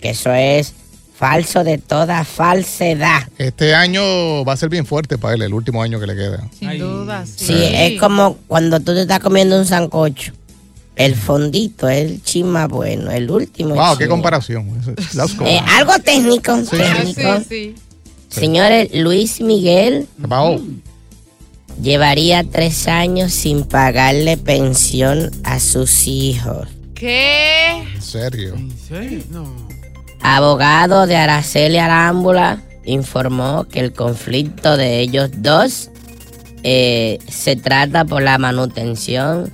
que 0.00 0.10
eso 0.10 0.30
es 0.32 0.74
falso 1.18 1.64
de 1.64 1.78
toda 1.78 2.22
falsedad. 2.24 3.22
Este 3.38 3.74
año 3.74 4.44
va 4.44 4.52
a 4.52 4.56
ser 4.58 4.68
bien 4.68 4.84
fuerte 4.84 5.16
para 5.16 5.34
él, 5.34 5.40
el 5.42 5.54
último 5.54 5.82
año 5.82 5.98
que 5.98 6.06
le 6.06 6.14
queda. 6.14 6.46
Sin 6.58 6.78
duda, 6.78 7.24
sí. 7.24 7.46
Sí, 7.46 7.54
es 7.58 7.98
como 7.98 8.36
cuando 8.46 8.78
tú 8.80 8.92
te 8.94 9.00
estás 9.02 9.20
comiendo 9.20 9.58
un 9.58 9.64
sancocho. 9.64 10.32
El 10.96 11.14
fondito 11.14 11.88
el 11.88 12.22
chisma 12.22 12.66
bueno, 12.66 13.10
el 13.10 13.30
último. 13.30 13.74
Wow, 13.74 13.98
qué 13.98 14.08
comparación. 14.08 14.66
Eh, 15.44 15.60
algo 15.76 15.92
técnico, 15.98 16.56
técnico. 16.62 17.38
sí, 17.40 17.44
sí. 17.48 17.74
Señores, 18.28 18.90
Luis 18.94 19.40
Miguel 19.40 20.08
llevaría 21.80 22.44
tres 22.44 22.88
años 22.88 23.32
sin 23.32 23.64
pagarle 23.64 24.36
pensión 24.36 25.30
a 25.44 25.60
sus 25.60 26.06
hijos. 26.06 26.68
¿Qué? 26.94 27.82
En 27.94 28.02
serio. 28.02 28.54
¿En 28.54 28.76
serio? 28.78 29.22
No. 29.30 29.68
Abogado 30.20 31.06
de 31.06 31.16
Araceli 31.16 31.78
Arámbula 31.78 32.62
informó 32.84 33.64
que 33.64 33.80
el 33.80 33.92
conflicto 33.92 34.76
de 34.76 35.00
ellos 35.00 35.30
dos 35.36 35.90
eh, 36.62 37.18
se 37.28 37.56
trata 37.56 38.04
por 38.04 38.22
la 38.22 38.38
manutención 38.38 39.52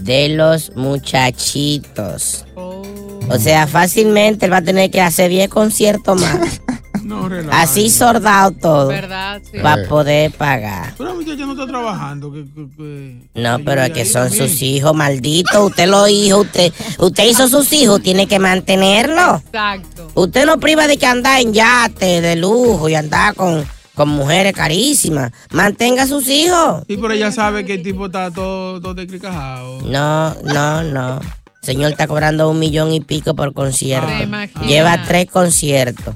De 0.00 0.28
los 0.30 0.74
muchachitos. 0.76 2.44
Oh. 2.54 2.82
O 3.28 3.38
sea, 3.38 3.66
fácilmente 3.66 4.46
él 4.46 4.52
va 4.52 4.58
a 4.58 4.62
tener 4.62 4.90
que 4.90 5.00
hacer 5.00 5.30
10 5.30 5.48
conciertos 5.48 6.20
más. 6.20 6.60
No. 7.04 7.28
Así 7.50 7.90
soldado 7.90 8.52
todo. 8.52 8.86
¿Verdad? 8.86 9.42
Sí. 9.50 9.58
Va 9.58 9.72
a 9.72 9.88
poder 9.88 10.30
pagar. 10.30 10.94
Pero 10.96 11.16
muchacha 11.16 11.44
no 11.44 11.52
está 11.52 11.66
trabajando. 11.66 12.32
Que, 12.32 12.44
que- 12.44 12.68
que- 12.76 13.16
No, 13.34 13.58
pero 13.64 13.82
es 13.82 13.90
que 13.90 14.04
son 14.04 14.28
también. 14.28 14.48
sus 14.48 14.62
hijos, 14.62 14.94
malditos. 14.94 15.56
Usted 15.70 15.88
los 15.88 16.08
hijos, 16.08 16.46
usted, 16.46 16.72
usted 16.98 17.24
hizo 17.28 17.48
sus 17.48 17.72
hijos, 17.72 18.00
tiene 18.02 18.28
que 18.28 18.38
mantenerlos. 18.38 19.40
Exacto. 19.42 20.12
Usted 20.14 20.46
no 20.46 20.60
priva 20.60 20.86
de 20.86 20.96
que 20.96 21.06
anda 21.06 21.40
en 21.40 21.52
yate 21.52 22.20
de 22.20 22.36
lujo 22.36 22.88
y 22.88 22.94
anda 22.94 23.32
con, 23.34 23.66
con 23.94 24.08
mujeres 24.08 24.52
carísimas. 24.54 25.32
Mantenga 25.50 26.04
a 26.04 26.06
sus 26.06 26.26
hijos. 26.28 26.84
Sí, 26.88 26.96
pero 26.96 27.12
ella 27.12 27.30
sabe 27.32 27.64
que 27.64 27.74
el 27.74 27.82
tipo 27.82 28.06
está 28.06 28.30
todo, 28.30 28.80
todo 28.80 28.94
descricajado. 28.94 29.80
No, 29.82 30.34
no, 30.44 30.82
no. 30.82 31.20
Señor 31.62 31.92
está 31.92 32.06
cobrando 32.08 32.50
un 32.50 32.58
millón 32.58 32.92
y 32.92 33.00
pico 33.00 33.34
por 33.34 33.52
concierto. 33.52 34.10
Imagina. 34.22 34.66
Lleva 34.66 35.02
tres 35.06 35.26
conciertos. 35.30 36.14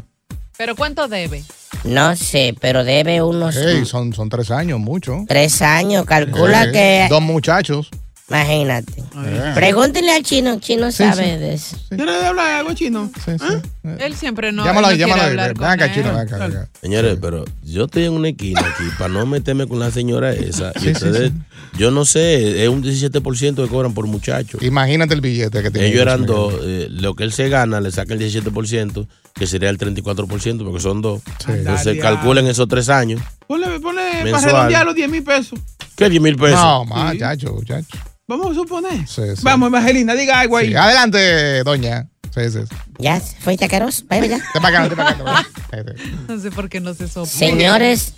¿Pero 0.58 0.74
cuánto 0.74 1.06
debe? 1.06 1.44
No 1.84 2.16
sé, 2.16 2.54
pero 2.60 2.82
debe 2.82 3.20
unos 3.22 3.54
Hey, 3.56 3.84
son, 3.84 4.12
son 4.14 4.28
tres 4.30 4.50
años, 4.50 4.80
mucho. 4.80 5.24
tres 5.28 5.60
años. 5.62 6.04
Calcula 6.06 6.72
que. 6.72 7.06
Dos 7.10 7.20
muchachos. 7.22 7.90
Imagínate. 8.28 8.92
Eh. 9.00 9.52
Pregúntenle 9.54 10.12
al 10.12 10.22
chino. 10.24 10.58
Chino 10.58 10.90
Sí, 10.90 10.98
sabe 10.98 11.34
sí. 11.34 11.38
de 11.38 11.54
eso. 11.54 11.76
¿Quieres 11.90 12.24
hablar 12.24 12.54
algo 12.60 12.72
chino? 12.74 13.10
Sí, 13.24 13.32
sí. 13.38 13.54
Eh, 13.84 13.96
Él 14.00 14.16
siempre 14.16 14.50
no, 14.50 14.64
llámalo 14.64 14.88
no 14.90 14.94
llámalo 14.94 15.22
Ven 15.54 15.64
acá, 15.64 15.94
chino, 15.94 16.08
ven 16.08 16.16
acá, 16.18 16.38
ven 16.38 16.56
acá. 16.56 16.68
Señores, 16.80 17.18
pero 17.20 17.44
yo 17.62 17.84
estoy 17.84 18.04
en 18.06 18.12
una 18.14 18.28
esquina 18.30 18.60
aquí 18.62 18.82
para 18.98 19.12
no 19.14 19.24
meterme 19.26 19.68
con 19.68 19.78
la 19.78 19.92
señora 19.92 20.32
esa. 20.32 20.72
Y 20.74 20.80
Sí, 20.80 20.84
sí, 20.86 20.90
ustedes, 20.92 21.32
yo 21.78 21.92
no 21.92 22.04
sé, 22.04 22.64
es 22.64 22.68
un 22.68 22.82
17% 22.82 23.62
que 23.62 23.68
cobran 23.68 23.94
por 23.94 24.06
muchacho. 24.08 24.58
Imagínate 24.60 25.14
el 25.14 25.20
billete 25.20 25.62
que 25.62 25.70
tiene. 25.70 25.86
Ellos 25.88 26.02
eran 26.02 26.26
dos, 26.26 26.52
eh, 26.64 26.88
lo 26.90 27.14
que 27.14 27.22
él 27.22 27.32
se 27.32 27.48
gana 27.48 27.80
le 27.80 27.92
saca 27.92 28.12
el 28.12 28.18
17%, 28.20 29.06
que 29.34 29.46
sería 29.46 29.70
el 29.70 29.78
34%, 29.78 30.64
porque 30.64 30.80
son 30.80 31.00
dos. 31.00 31.22
Sí. 31.44 31.52
Entonces 31.52 31.98
calculen 32.00 32.48
esos 32.48 32.66
tres 32.66 32.88
años. 32.88 33.20
Ponle, 33.46 33.80
ponle 33.80 34.30
para 34.30 34.44
redondear 34.44 34.86
los 34.86 34.94
10 34.94 35.10
mil 35.10 35.22
pesos. 35.22 35.58
¿Qué 35.96 36.08
10 36.08 36.22
mil 36.22 36.36
pesos? 36.36 36.60
No, 36.60 36.84
más, 36.84 37.16
chacho, 37.16 37.58
chacho. 37.64 37.96
Vamos 38.26 38.50
a 38.50 38.54
suponer. 38.54 39.06
Sí, 39.06 39.22
sí. 39.36 39.42
Vamos, 39.42 39.68
Evangelina, 39.68 40.14
diga 40.14 40.40
algo 40.40 40.56
ahí. 40.56 40.68
Sí, 40.68 40.74
Adelante, 40.74 41.62
doña. 41.62 42.08
Sí, 42.34 42.50
sí. 42.50 42.58
sí. 42.68 42.76
Ya, 42.98 43.20
fuiste 43.20 43.68
caros. 43.68 44.04
Vaya 44.08 44.26
ya. 44.26 44.38
Te 44.52 44.60
para 44.60 44.80
acá, 44.80 44.88
te 44.88 44.96
para 44.96 45.10
acá. 45.10 45.46
No 46.28 46.38
sé 46.38 46.50
por 46.50 46.68
qué 46.68 46.80
no 46.80 46.94
se 46.94 47.08
sopla. 47.08 47.30
Señores, 47.30 48.14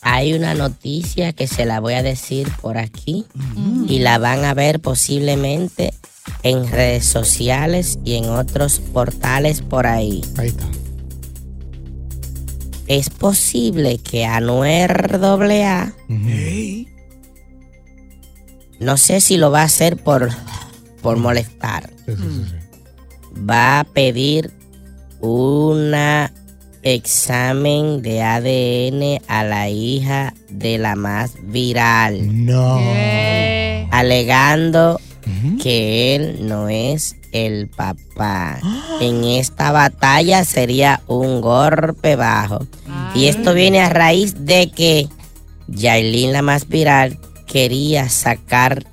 hay 0.00 0.34
una 0.34 0.54
noticia 0.54 1.32
que 1.32 1.46
se 1.46 1.64
la 1.64 1.80
voy 1.80 1.94
a 1.94 2.02
decir 2.02 2.50
por 2.60 2.78
aquí 2.78 3.26
y 3.88 3.98
la 4.00 4.18
van 4.18 4.44
a 4.44 4.54
ver 4.54 4.80
posiblemente 4.80 5.94
en 6.42 6.70
redes 6.70 7.06
sociales 7.06 7.98
y 8.04 8.16
en 8.16 8.28
otros 8.28 8.80
portales 8.80 9.60
por 9.62 9.86
ahí. 9.86 10.22
Ahí 10.36 10.48
está. 10.48 10.64
Es 12.86 13.08
posible 13.10 13.98
que 13.98 14.24
Anuel 14.26 14.90
AA, 15.22 15.92
Ey. 16.08 16.88
no 18.80 18.96
sé 18.96 19.20
si 19.20 19.36
lo 19.36 19.50
va 19.50 19.62
a 19.62 19.64
hacer 19.64 19.96
por, 19.96 20.28
por 21.02 21.16
molestar, 21.16 21.90
Sí, 22.06 22.12
sí, 22.16 22.22
sí, 22.22 22.44
sí. 22.50 23.40
va 23.48 23.80
a 23.80 23.84
pedir 23.84 24.50
una 25.20 26.30
examen 26.82 28.02
de 28.02 28.20
ADN 28.22 29.22
a 29.26 29.42
la 29.44 29.70
hija 29.70 30.34
de 30.50 30.76
la 30.76 30.94
más 30.96 31.32
viral. 31.42 32.44
No. 32.44 32.76
¿Qué? 32.78 33.88
alegando 33.90 35.00
que 35.62 36.14
él 36.16 36.46
no 36.46 36.68
es 36.68 37.16
el 37.34 37.68
papá. 37.68 38.58
En 39.00 39.24
esta 39.24 39.70
batalla 39.72 40.44
sería 40.44 41.02
un 41.06 41.40
golpe 41.40 42.16
bajo. 42.16 42.66
Y 43.14 43.26
esto 43.26 43.52
viene 43.54 43.80
a 43.80 43.90
raíz 43.90 44.46
de 44.46 44.70
que 44.70 45.08
Yailin, 45.68 46.32
la 46.32 46.42
más 46.42 46.68
viral, 46.68 47.18
quería 47.46 48.08
sacar 48.08 48.84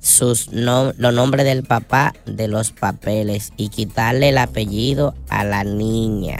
sus 0.00 0.52
nom- 0.52 0.94
los 0.96 1.12
nombres 1.12 1.44
del 1.44 1.64
papá 1.64 2.14
de 2.24 2.46
los 2.48 2.70
papeles 2.72 3.52
y 3.56 3.68
quitarle 3.68 4.28
el 4.30 4.38
apellido 4.38 5.14
a 5.28 5.44
la 5.44 5.64
niña. 5.64 6.38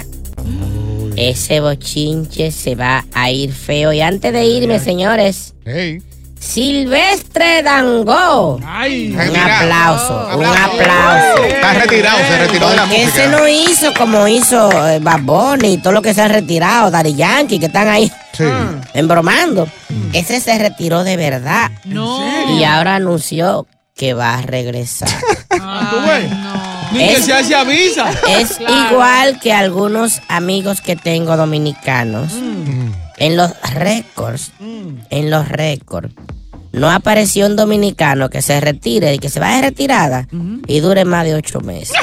Ese 1.17 1.61
bochinche 1.61 2.50
se 2.52 2.75
va 2.76 3.05
a 3.12 3.31
ir 3.31 3.52
feo. 3.52 3.93
Y 3.93 4.00
antes 4.00 4.33
de 4.33 4.47
irme, 4.47 4.78
señores, 4.78 5.55
Hey. 5.64 6.00
Silvestre 6.40 7.62
Dangó. 7.62 8.57
un 8.57 9.37
aplauso, 9.37 10.28
un 10.37 10.45
aplauso. 10.45 11.45
Está 11.45 11.75
retirado, 11.75 12.18
se 12.18 12.38
retiró 12.38 12.68
de 12.71 12.76
la 12.76 12.87
música. 12.87 13.02
ese 13.02 13.28
no 13.28 13.47
hizo 13.49 13.92
como 13.95 14.26
hizo 14.28 14.71
eh, 14.88 14.99
Bad 15.00 15.21
Bunny 15.23 15.75
y 15.75 15.78
todo 15.78 15.92
lo 15.92 16.02
que 16.02 16.14
se 16.14 16.23
han 16.23 16.30
retirado, 16.30 16.90
Daddy 16.90 17.14
Yankee, 17.14 17.59
que 17.59 17.66
están 17.66 17.88
ahí 17.88 18.11
embromando. 18.95 19.68
Ese 20.12 20.40
se 20.40 20.59
retiró 20.59 21.04
de 21.04 21.16
verdad. 21.16 21.71
No. 21.85 22.57
Y 22.59 22.64
ahora 22.64 22.97
anunció 22.97 23.66
que 23.95 24.14
va 24.14 24.35
a 24.35 24.42
regresar. 24.42 25.09
Ah, 25.61 25.88
¿Tú 25.90 25.97
ves? 26.09 26.30
Ni 26.92 27.14
que 27.14 27.21
se 27.23 27.33
hace 27.33 27.54
avisa. 27.54 28.11
Es 28.28 28.59
igual 28.61 29.40
que 29.40 29.52
algunos 29.52 30.21
amigos 30.28 30.80
que 30.80 30.95
tengo 30.95 31.37
dominicanos. 31.37 32.33
En 33.19 33.37
los 33.37 33.51
récords, 33.75 34.53
en 35.11 35.31
los 35.31 35.49
récords, 35.49 36.11
no 36.73 36.91
apareció 36.91 37.47
un 37.47 37.57
dominicano 37.57 38.31
que 38.31 38.43
se 38.43 38.61
retire 38.61 39.15
y 39.15 39.19
que 39.19 39.29
se 39.29 39.41
vaya 39.41 39.57
de 39.57 39.63
retirada 39.63 40.29
y 40.67 40.81
dure 40.81 41.05
más 41.05 41.25
de 41.25 41.35
ocho 41.35 41.61
meses. 41.61 41.97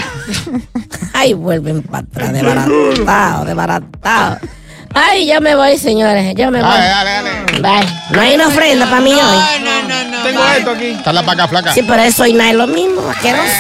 Ay, 1.14 1.34
vuelven 1.34 1.84
para 1.84 2.00
atrás, 2.00 2.34
desbaratado, 2.34 3.46
desbaratado. 3.46 4.38
Ay, 4.94 5.28
yo 5.28 5.42
me 5.42 5.56
voy, 5.56 5.78
señores, 5.78 6.34
yo 6.36 6.52
me 6.52 6.62
voy. 6.62 6.70
Dale, 6.70 7.12
dale, 7.12 7.62
Bye. 7.62 7.94
No 8.12 8.22
hay 8.22 8.36
una 8.36 8.48
ofrenda 8.48 8.86
para 8.86 9.02
mí 9.02 9.14
hoy. 9.14 9.44
Tengo 10.24 10.46
esto 10.58 10.72
aquí. 10.72 10.86
Está 10.86 11.14
la 11.14 11.22
vaca 11.22 11.48
flaca. 11.48 11.74
Sí, 11.74 11.84
pero 11.84 12.02
eso 12.02 12.26
y 12.26 12.34
no 12.34 12.44
es 12.44 12.56
lo 12.56 12.68
mismo, 12.68 13.02
asqueroso. 13.10 13.52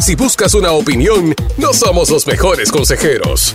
Si 0.00 0.14
buscas 0.16 0.54
una 0.54 0.72
opinión, 0.72 1.34
no 1.58 1.72
somos 1.72 2.10
los 2.10 2.26
mejores 2.26 2.72
consejeros. 2.72 3.54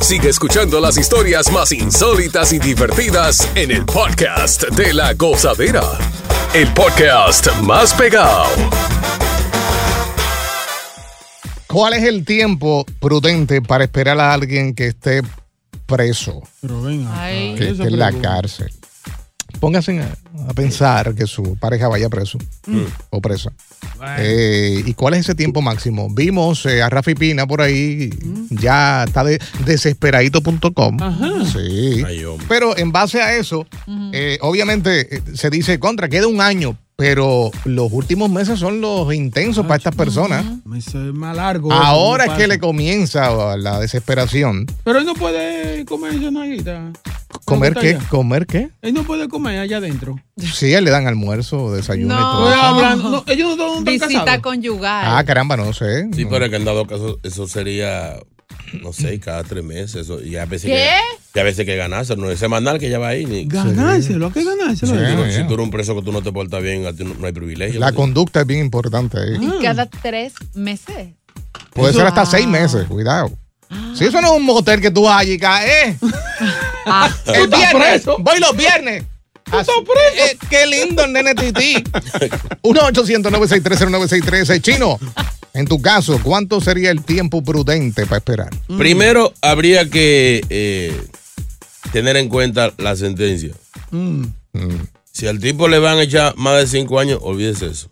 Sigue 0.00 0.30
escuchando 0.30 0.80
las 0.80 0.96
historias 0.96 1.52
más 1.52 1.72
insólitas 1.72 2.52
y 2.52 2.58
divertidas 2.58 3.48
en 3.54 3.70
el 3.70 3.84
podcast 3.84 4.62
de 4.70 4.92
la 4.92 5.14
gozadera. 5.14 5.82
El 6.54 6.72
podcast 6.72 7.48
más 7.62 7.94
pegado. 7.94 8.46
¿Cuál 11.66 11.94
es 11.94 12.02
el 12.02 12.24
tiempo 12.24 12.84
prudente 12.98 13.62
para 13.62 13.84
esperar 13.84 14.18
a 14.18 14.32
alguien 14.32 14.74
que 14.74 14.88
esté 14.88 15.22
preso? 15.86 16.42
Pero 16.60 16.82
venga. 16.82 17.28
que 17.56 17.70
esté 17.70 17.84
en 17.84 17.98
la 17.98 18.12
cárcel. 18.12 18.72
Pónganse 19.60 20.00
a, 20.00 20.16
a 20.48 20.54
pensar 20.54 21.14
que 21.14 21.26
su 21.26 21.56
pareja 21.56 21.86
vaya 21.88 22.08
preso 22.08 22.38
Mm. 22.66 22.80
o 23.10 23.20
presa. 23.20 23.52
Eh, 24.18 24.82
¿Y 24.86 24.94
cuál 24.94 25.14
es 25.14 25.20
ese 25.20 25.34
tiempo 25.34 25.60
máximo? 25.60 26.08
Vimos 26.10 26.64
eh, 26.66 26.82
a 26.82 26.88
Rafi 26.88 27.14
Pina 27.14 27.46
por 27.46 27.60
ahí, 27.60 28.10
Mm. 28.22 28.56
ya 28.56 29.04
está 29.04 29.22
de 29.24 29.38
desesperadito.com. 29.66 30.96
Sí. 31.52 32.02
Pero 32.48 32.76
en 32.76 32.92
base 32.92 33.20
a 33.22 33.36
eso, 33.36 33.66
eh, 34.12 34.38
obviamente 34.40 35.22
se 35.34 35.50
dice 35.50 35.78
contra, 35.78 36.08
queda 36.08 36.26
un 36.26 36.40
año, 36.40 36.76
pero 36.96 37.50
los 37.64 37.92
últimos 37.92 38.30
meses 38.30 38.58
son 38.58 38.80
los 38.80 39.12
intensos 39.14 39.64
para 39.66 39.76
estas 39.76 39.94
personas. 39.94 40.44
Es 40.76 40.94
más 40.94 41.36
largo. 41.36 41.72
Ahora 41.72 42.24
es 42.26 42.32
que 42.32 42.46
le 42.46 42.58
comienza 42.58 43.56
la 43.56 43.80
desesperación. 43.80 44.66
Pero 44.84 44.98
él 44.98 45.06
no 45.06 45.14
puede 45.14 45.84
comer 45.84 46.14
esa 46.14 46.30
naguita. 46.30 46.92
¿Comer 47.50 47.74
qué? 47.74 47.88
allá. 47.96 48.08
¿Comer 48.08 48.46
qué? 48.46 48.70
Él 48.82 48.94
no 48.94 49.02
puede 49.04 49.28
comer 49.28 49.58
allá 49.58 49.76
adentro. 49.78 50.16
Sí, 50.36 50.74
a 50.74 50.78
él 50.78 50.84
le 50.84 50.90
dan 50.90 51.06
almuerzo, 51.06 51.72
desayuno 51.72 52.14
y 52.14 52.18
No. 52.18 52.30
todo. 52.32 52.48
Estoy 52.50 52.58
eso. 52.60 52.68
hablando- 52.68 53.10
no, 53.10 53.24
ellos 53.26 53.56
no 53.56 53.68
están 53.78 53.84
Visita 53.84 54.08
casados. 54.24 54.42
conyugal. 54.42 55.04
Ah, 55.06 55.24
caramba, 55.24 55.56
no 55.56 55.72
sé. 55.72 56.08
Sí, 56.14 56.24
pero 56.28 56.44
es 56.46 56.50
que 56.50 56.56
en 56.56 56.64
dado 56.64 56.86
caso 56.86 57.18
eso 57.22 57.46
sería, 57.46 58.14
no 58.82 58.92
sé, 58.92 59.18
cada 59.20 59.44
tres 59.44 59.62
meses. 59.64 59.96
Eso, 60.02 60.22
y 60.22 60.36
a 60.36 60.46
veces 60.46 60.70
¿Qué? 60.70 60.76
Que, 61.32 61.38
y 61.38 61.40
a 61.40 61.44
veces 61.44 61.64
que 61.66 61.76
ganarse, 61.76 62.16
no 62.16 62.30
es 62.30 62.38
semanal 62.38 62.78
que 62.78 62.88
ya 62.90 62.98
va 62.98 63.08
ahí. 63.08 63.24
Ni, 63.26 63.44
Ganárselo, 63.44 64.26
¿a 64.26 64.32
qué 64.32 64.42
ganárselo? 64.44 64.92
Si 64.92 64.98
tú, 64.98 65.16
no- 65.16 65.24
Sí, 65.26 65.30
si 65.32 65.36
ya. 65.38 65.46
tú 65.46 65.54
eres 65.54 65.64
un 65.64 65.70
preso 65.70 65.94
que 65.94 66.02
tú 66.02 66.10
no 66.12 66.22
te 66.22 66.32
portas 66.32 66.62
bien, 66.62 66.86
a 66.86 66.92
ti 66.92 67.04
no, 67.04 67.14
no 67.14 67.26
hay 67.26 67.32
privilegio. 67.32 67.78
La 67.80 67.92
conducta 67.92 68.40
es 68.40 68.46
bien 68.46 68.60
importante 68.60 69.18
ahí. 69.18 69.36
Y 69.40 69.62
cada 69.62 69.86
tres 69.86 70.34
meses. 70.54 71.10
Puede 71.74 71.92
ser 71.92 72.06
hasta 72.06 72.26
seis 72.26 72.46
meses, 72.46 72.86
cuidado. 72.86 73.30
Si 73.94 74.04
eso 74.04 74.20
no 74.20 74.32
es 74.32 74.40
un 74.40 74.44
motel 74.44 74.80
que 74.80 74.90
tú 74.90 75.02
vas 75.04 75.20
allí, 75.20 75.38
caes. 75.38 75.96
Ah, 76.90 77.10
el 77.26 77.48
viernes. 77.48 77.74
preso. 78.02 78.16
Voy 78.18 78.38
los 78.40 78.56
viernes. 78.56 79.04
Eh, 79.52 80.36
qué 80.48 80.66
lindo 80.66 81.04
el 81.04 81.12
nene 81.12 81.34
tití. 81.34 81.74
1-800-963-0963. 82.62 84.60
Chino, 84.62 84.98
en 85.54 85.66
tu 85.66 85.82
caso, 85.82 86.20
¿cuánto 86.22 86.60
sería 86.60 86.90
el 86.90 87.02
tiempo 87.04 87.42
prudente 87.42 88.04
para 88.06 88.18
esperar? 88.18 88.50
Primero, 88.78 89.32
habría 89.42 89.90
que 89.90 90.44
eh, 90.50 90.96
tener 91.92 92.16
en 92.16 92.28
cuenta 92.28 92.72
la 92.78 92.94
sentencia. 92.96 93.54
Mm. 93.90 94.24
Si 95.12 95.26
al 95.26 95.40
tipo 95.40 95.66
le 95.68 95.78
van 95.78 95.98
a 95.98 96.02
echar 96.04 96.36
más 96.36 96.58
de 96.58 96.66
cinco 96.66 97.00
años, 97.00 97.18
olvídese 97.22 97.66
eso. 97.66 97.90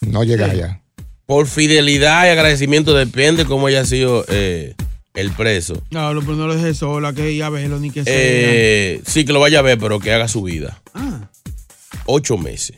No 0.00 0.24
llega 0.24 0.46
allá. 0.46 0.80
Por 1.26 1.46
fidelidad 1.46 2.26
y 2.26 2.30
agradecimiento 2.30 2.94
depende 2.94 3.46
cómo 3.46 3.68
haya 3.68 3.86
sido 3.86 4.24
eh, 4.28 4.74
el 5.14 5.30
preso. 5.32 5.74
No, 5.90 6.10
pero 6.20 6.34
no 6.36 6.46
lo 6.46 6.54
dejes 6.54 6.78
sola, 6.78 7.12
que 7.12 7.28
ella 7.28 7.48
verlo 7.50 7.78
ni 7.78 7.90
que 7.90 8.04
sea. 8.04 8.12
Eh, 8.16 9.00
sí, 9.06 9.24
que 9.24 9.32
lo 9.32 9.40
vaya 9.40 9.58
a 9.58 9.62
ver, 9.62 9.78
pero 9.78 9.98
que 10.00 10.12
haga 10.12 10.28
su 10.28 10.42
vida. 10.42 10.80
Ah. 10.94 11.28
Ocho 12.06 12.38
meses. 12.38 12.76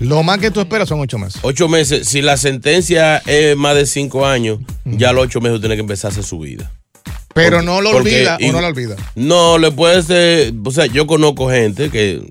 Lo 0.00 0.22
más 0.22 0.38
que 0.38 0.50
tú 0.50 0.60
esperas 0.60 0.88
son 0.88 1.00
ocho 1.00 1.18
meses. 1.18 1.40
Ocho 1.42 1.68
meses. 1.68 2.06
Si 2.08 2.22
la 2.22 2.36
sentencia 2.36 3.18
es 3.26 3.56
más 3.56 3.74
de 3.74 3.84
cinco 3.86 4.26
años, 4.26 4.60
ya 4.84 5.10
a 5.10 5.12
los 5.12 5.24
ocho 5.24 5.40
meses 5.40 5.60
tiene 5.60 5.74
que 5.74 5.80
empezar 5.80 6.10
a 6.10 6.12
hacer 6.12 6.24
su 6.24 6.38
vida. 6.38 6.70
Pero 7.34 7.56
Porque- 7.58 7.66
no 7.66 7.80
lo 7.80 7.90
porque 7.92 8.08
olvida 8.16 8.36
o 8.36 8.44
y- 8.44 8.50
no 8.50 8.60
lo 8.60 8.66
olvida. 8.68 8.96
No, 9.14 9.58
le 9.58 9.70
puede 9.72 10.02
ser. 10.02 10.52
O 10.64 10.70
sea, 10.70 10.86
yo 10.86 11.06
conozco 11.06 11.50
gente 11.50 11.90
que 11.90 12.22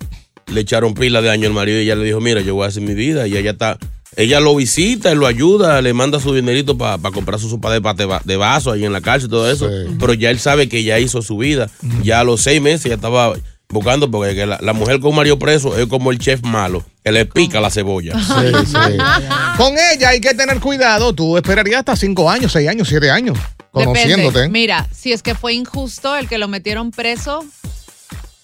le 0.48 0.62
echaron 0.62 0.94
pila 0.94 1.22
de 1.22 1.30
año 1.30 1.48
al 1.48 1.54
marido 1.54 1.80
y 1.80 1.84
ella 1.84 1.96
le 1.96 2.06
dijo: 2.06 2.20
Mira, 2.22 2.42
yo 2.42 2.56
voy 2.56 2.66
a 2.66 2.68
hacer 2.70 2.84
mi 2.84 2.94
vida. 2.94 3.28
Y 3.28 3.36
ella 3.38 3.52
está. 3.52 3.78
Ella 4.16 4.40
lo 4.40 4.56
visita, 4.56 5.12
él 5.12 5.20
lo 5.20 5.28
ayuda, 5.28 5.82
le 5.82 5.94
manda 5.94 6.20
su 6.20 6.34
dinerito 6.34 6.78
para 6.78 6.98
comprar 7.12 7.40
su 7.40 7.50
sopa 7.50 7.72
de, 7.72 7.82
pa- 7.82 7.94
de, 7.94 8.06
va- 8.06 8.22
de 8.24 8.36
vaso 8.38 8.72
ahí 8.72 8.84
en 8.86 8.94
la 8.94 9.02
cárcel 9.02 9.28
y 9.28 9.32
todo 9.32 9.52
eso. 9.52 9.70
Pero 10.00 10.14
ya 10.14 10.30
él 10.32 10.40
sabe 10.40 10.70
que 10.70 10.84
ya 10.84 10.98
hizo 11.00 11.22
su 11.22 11.38
vida. 11.38 11.70
Ya 12.04 12.22
a 12.22 12.24
los 12.24 12.42
seis 12.42 12.62
meses 12.62 12.86
ya 12.86 12.96
estaba 12.96 13.34
buscando, 13.70 14.10
porque 14.10 14.34
que 14.34 14.46
la, 14.46 14.58
la 14.62 14.74
mujer 14.74 15.00
con 15.02 15.14
Mario 15.14 15.38
preso 15.38 15.78
es 15.78 15.88
como 15.88 16.12
el 16.12 16.20
chef 16.20 16.42
malo, 16.44 16.84
que 17.04 17.12
le 17.12 17.26
pica 17.26 17.60
la 17.60 17.70
cebolla. 17.70 18.14
Sí, 18.18 18.66
sí. 18.66 18.74
Con 19.58 19.74
ella 19.78 20.10
hay 20.10 20.22
que 20.22 20.34
tener 20.34 20.60
cuidado. 20.62 21.14
Tú 21.14 21.36
esperarías 21.36 21.80
hasta 21.80 21.96
cinco 21.98 22.30
años, 22.30 22.52
seis 22.54 22.70
años, 22.70 22.88
siete 22.88 23.12
años, 23.12 23.38
conociéndote. 23.72 24.24
Depende. 24.40 24.50
Mira, 24.50 24.88
si 24.96 25.12
es 25.12 25.22
que 25.22 25.36
fue 25.36 25.54
injusto 25.54 26.16
el 26.16 26.30
que 26.30 26.38
lo 26.38 26.48
metieron 26.48 26.92
preso, 26.92 27.44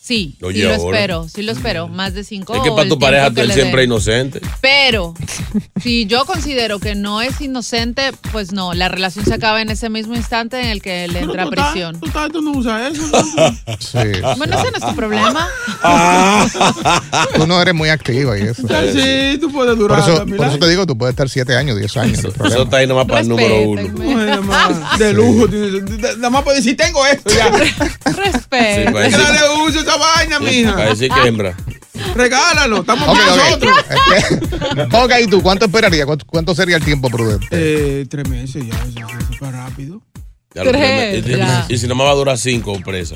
Sí, 0.05 0.35
Oye, 0.41 0.57
sí 0.57 0.67
lo 0.67 0.73
ahora. 0.73 0.97
espero, 0.97 1.27
sí 1.33 1.41
lo 1.43 1.51
espero. 1.53 1.87
Más 1.87 2.13
de 2.13 2.25
cinco. 2.25 2.53
Es 2.55 2.61
que 2.61 2.71
para 2.71 2.89
tu 2.89 2.99
pareja 2.99 3.33
que 3.33 3.39
él 3.39 3.53
siempre 3.53 3.83
es 3.83 3.85
inocente. 3.87 4.41
Pero 4.59 5.13
si 5.81 6.05
yo 6.07 6.25
considero 6.25 6.79
que 6.79 6.93
no 6.93 7.21
es 7.21 7.39
inocente, 7.39 8.11
pues 8.33 8.51
no, 8.51 8.73
la 8.73 8.89
relación 8.89 9.23
se 9.25 9.33
acaba 9.33 9.61
en 9.61 9.69
ese 9.69 9.87
mismo 9.89 10.13
instante 10.13 10.59
en 10.59 10.67
el 10.67 10.81
que 10.81 11.07
le 11.07 11.19
entra 11.19 11.45
tú 11.45 11.51
estás- 11.51 11.71
prisión. 11.71 11.99
Tú, 12.01 12.09
tú 12.33 12.41
no 12.41 12.51
usas 12.51 12.91
eso. 12.91 13.03
Sí. 13.79 13.97
Bueno, 14.37 14.59
ese 14.59 14.71
no 14.71 14.77
es 14.77 14.85
tu 14.89 14.95
problema. 14.95 15.47
Tú 17.35 17.47
no 17.47 17.61
eres 17.61 17.73
muy 17.73 17.89
activa 17.89 18.37
y 18.37 18.43
eso. 18.43 18.63
Sí, 18.91 19.37
tú 19.39 19.51
puedes 19.51 19.75
Por 19.75 19.77
durar. 19.77 19.99
eso, 19.99 20.25
por 20.25 20.47
eso 20.47 20.57
te 20.59 20.69
digo, 20.69 20.85
tú 20.85 20.97
puedes 20.97 21.13
estar 21.13 21.29
7 21.29 21.55
años, 21.55 21.77
10 21.77 21.97
años. 21.97 22.23
no 22.23 22.31
problema. 22.31 22.55
Eso 22.55 22.63
está 22.63 22.77
ahí 22.77 22.87
nomás 22.87 23.05
para 23.05 23.21
el 23.21 23.29
número 23.29 23.61
uno. 23.61 23.81
Más, 24.43 24.99
de 24.99 25.13
lujo. 25.13 25.47
Nada 26.17 26.29
más 26.29 26.43
puede 26.43 26.57
decir, 26.57 26.75
tengo 26.75 27.05
esto 27.05 27.29
ya. 27.33 27.49
Respeto. 27.49 28.99
Sí, 29.03 29.79
vaina, 29.97 30.39
mija. 30.39 30.73
Para 30.75 30.89
decir 30.89 31.09
que 31.11 31.27
hembra. 31.27 31.55
Regálalo, 32.15 32.81
estamos 32.81 33.07
Ok, 33.09 33.15
con 33.17 33.29
ok. 33.29 33.37
nosotros. 33.37 33.73
Ok, 35.03 35.11
¿y 35.23 35.27
tú 35.27 35.41
cuánto 35.41 35.65
esperarías? 35.65 36.05
¿Cuánto, 36.05 36.25
cuánto 36.25 36.55
sería 36.55 36.77
el 36.77 36.83
tiempo 36.83 37.09
prudente? 37.09 37.47
Eh, 37.51 38.05
tres 38.09 38.27
meses 38.27 38.63
ya, 38.67 38.75
eso, 38.83 39.07
fue 39.37 39.51
rápido. 39.51 40.01
Ya 40.55 40.63
lo 40.63 40.71
Tres, 40.71 41.23
preme- 41.23 41.35
y- 41.35 41.37
ya. 41.37 41.65
Y, 41.69 41.77
si 41.77 41.87
nomás 41.87 42.07
va 42.07 42.11
a 42.11 42.15
durar 42.15 42.37
cinco 42.37 42.79
presa. 42.83 43.15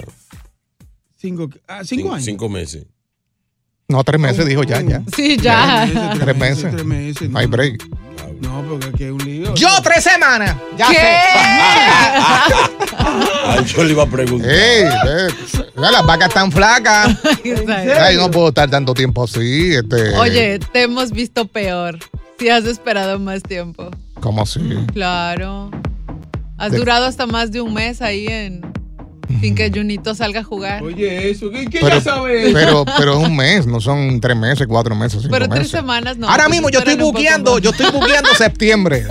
Cinco, 1.20 1.50
ah, 1.68 1.82
cinco 1.84 2.14
años. 2.14 2.26
Cinco 2.26 2.50
meses. 2.50 2.86
No, 3.90 4.04
tres 4.04 4.20
meses, 4.20 4.46
dijo 4.46 4.64
ya, 4.64 4.82
ya. 4.82 5.02
Sí, 5.16 5.38
ya. 5.38 5.88
Tres 6.20 6.36
meses. 6.36 6.72
Tres 6.72 6.84
meses. 6.84 7.30
No 7.30 7.40
hay 7.40 7.46
break. 7.46 7.82
No, 8.42 8.62
porque 8.68 8.88
aquí 8.90 9.04
hay 9.06 9.12
un 9.12 9.24
lío. 9.24 9.56
Yo 9.56 9.70
tres 9.82 10.04
semanas. 10.04 10.58
Ya 10.78 10.90
¿Qué? 10.90 10.98
Ay, 13.46 13.64
yo 13.66 13.84
le 13.86 13.92
iba 13.92 14.04
a 14.04 14.06
preguntar. 14.06 14.50
Ey, 14.52 14.84
ve, 14.84 15.34
las 15.76 16.06
vacas 16.06 16.28
están 16.28 16.52
flacas. 16.52 17.16
Ay, 18.02 18.18
no 18.18 18.30
puedo 18.30 18.50
estar 18.50 18.70
tanto 18.70 18.94
tiempo 18.94 19.24
así. 19.24 19.74
Este, 19.74 20.10
Oye, 20.18 20.60
te 20.60 20.82
hemos 20.84 21.12
visto 21.12 21.48
peor. 21.48 21.98
Si 22.40 22.50
has 22.50 22.66
esperado 22.66 23.18
más 23.20 23.42
tiempo. 23.42 23.90
¿Cómo 24.20 24.42
así? 24.44 24.60
Claro. 24.94 25.72
Has 26.58 26.74
De- 26.74 26.80
durado 26.80 27.06
hasta 27.06 27.26
más 27.26 27.52
de 27.52 27.62
un 27.62 27.74
mes 27.74 28.02
ahí 28.02 28.28
en 28.28 28.67
sin 29.42 29.56
que 29.56 29.72
Junito 29.74 30.16
salga 30.16 30.42
a 30.42 30.44
jugar. 30.44 30.84
Oye, 30.84 31.30
eso, 31.30 31.50
¿qué, 31.50 31.66
qué 31.66 31.80
Pero, 31.82 31.96
ya 31.96 32.02
sabes? 32.02 32.54
pero, 32.54 32.86
pero 32.98 33.20
es 33.20 33.28
un 33.28 33.36
mes, 33.36 33.66
no 33.68 33.80
son 33.80 34.20
tres 34.20 34.36
meses, 34.38 34.66
cuatro 34.68 34.96
meses, 34.96 35.22
cinco 35.22 35.32
Pero 35.34 35.48
tres 35.48 35.60
meses. 35.60 35.72
semanas 35.72 36.18
no. 36.18 36.28
Ahora 36.28 36.44
pues 36.46 36.56
mismo 36.56 36.70
yo 36.70 36.80
estoy 36.80 36.96
buqueando, 36.96 37.60
yo 37.60 37.70
estoy 37.72 37.92
buqueando 37.92 38.30
septiembre. 38.36 39.06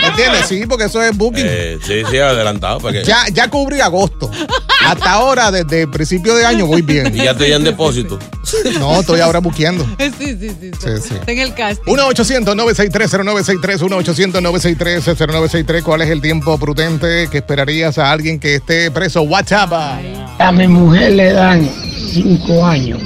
¿Me 0.00 0.06
entiendes? 0.08 0.46
Sí, 0.46 0.64
porque 0.68 0.84
eso 0.84 1.02
es 1.02 1.16
booking. 1.16 1.44
Eh, 1.46 1.78
sí, 1.84 2.02
sí, 2.10 2.18
adelantado. 2.18 2.78
Para 2.78 3.00
que, 3.00 3.04
Ya, 3.04 3.24
ya 3.32 3.48
cubrí 3.48 3.80
agosto. 3.80 4.30
Hasta 4.84 5.12
ahora, 5.12 5.50
desde 5.50 5.82
el 5.82 5.90
principio 5.90 6.34
de 6.34 6.44
año, 6.44 6.66
voy 6.66 6.82
bien. 6.82 7.14
Y 7.14 7.24
ya 7.24 7.36
te 7.36 7.52
en 7.52 7.64
depósito. 7.64 8.18
No, 8.78 9.00
estoy 9.00 9.20
ahora 9.20 9.38
buqueando. 9.38 9.84
Sí, 9.98 10.10
sí, 10.18 10.36
sí. 10.38 10.50
sí. 10.60 10.70
Sí, 11.02 11.14
en 11.26 11.38
el 11.38 11.54
casting. 11.54 11.92
1-800-963-0963, 11.92 13.80
1-800-963-0963. 13.80 15.82
¿Cuál 15.82 16.02
es 16.02 16.10
el 16.10 16.20
tiempo 16.20 16.58
prudente 16.58 17.28
que 17.30 17.38
esperarías 17.38 17.98
a 17.98 18.10
alguien 18.10 18.38
que 18.38 18.56
esté 18.56 18.90
preso? 18.90 19.22
WhatsApp. 19.22 19.72
A 20.38 20.52
mi 20.52 20.68
mujer 20.68 21.12
le 21.12 21.32
dan 21.32 21.68
cinco 22.12 22.64
años. 22.64 23.00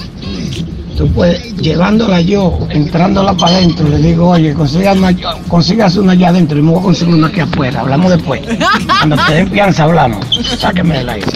Tú 0.96 1.12
puedes, 1.12 1.54
llevándola 1.56 2.22
yo, 2.22 2.58
entrándola 2.70 3.34
para 3.34 3.56
adentro, 3.56 3.86
le 3.86 3.98
digo, 3.98 4.30
oye, 4.30 4.54
consígase 4.54 6.00
una, 6.00 6.12
allá 6.12 6.28
adentro 6.28 6.58
y 6.58 6.62
me 6.62 6.70
voy 6.70 6.80
a 6.80 6.84
conseguir 6.84 7.14
una 7.14 7.26
aquí 7.26 7.40
afuera. 7.40 7.80
Hablamos 7.80 8.12
después. 8.12 8.40
Cuando 8.98 9.16
te 9.26 9.34
den 9.34 9.50
fianza, 9.50 9.84
hablamos. 9.84 10.24
Sáqueme 10.58 10.98
del 10.98 11.10
aire. 11.10 11.26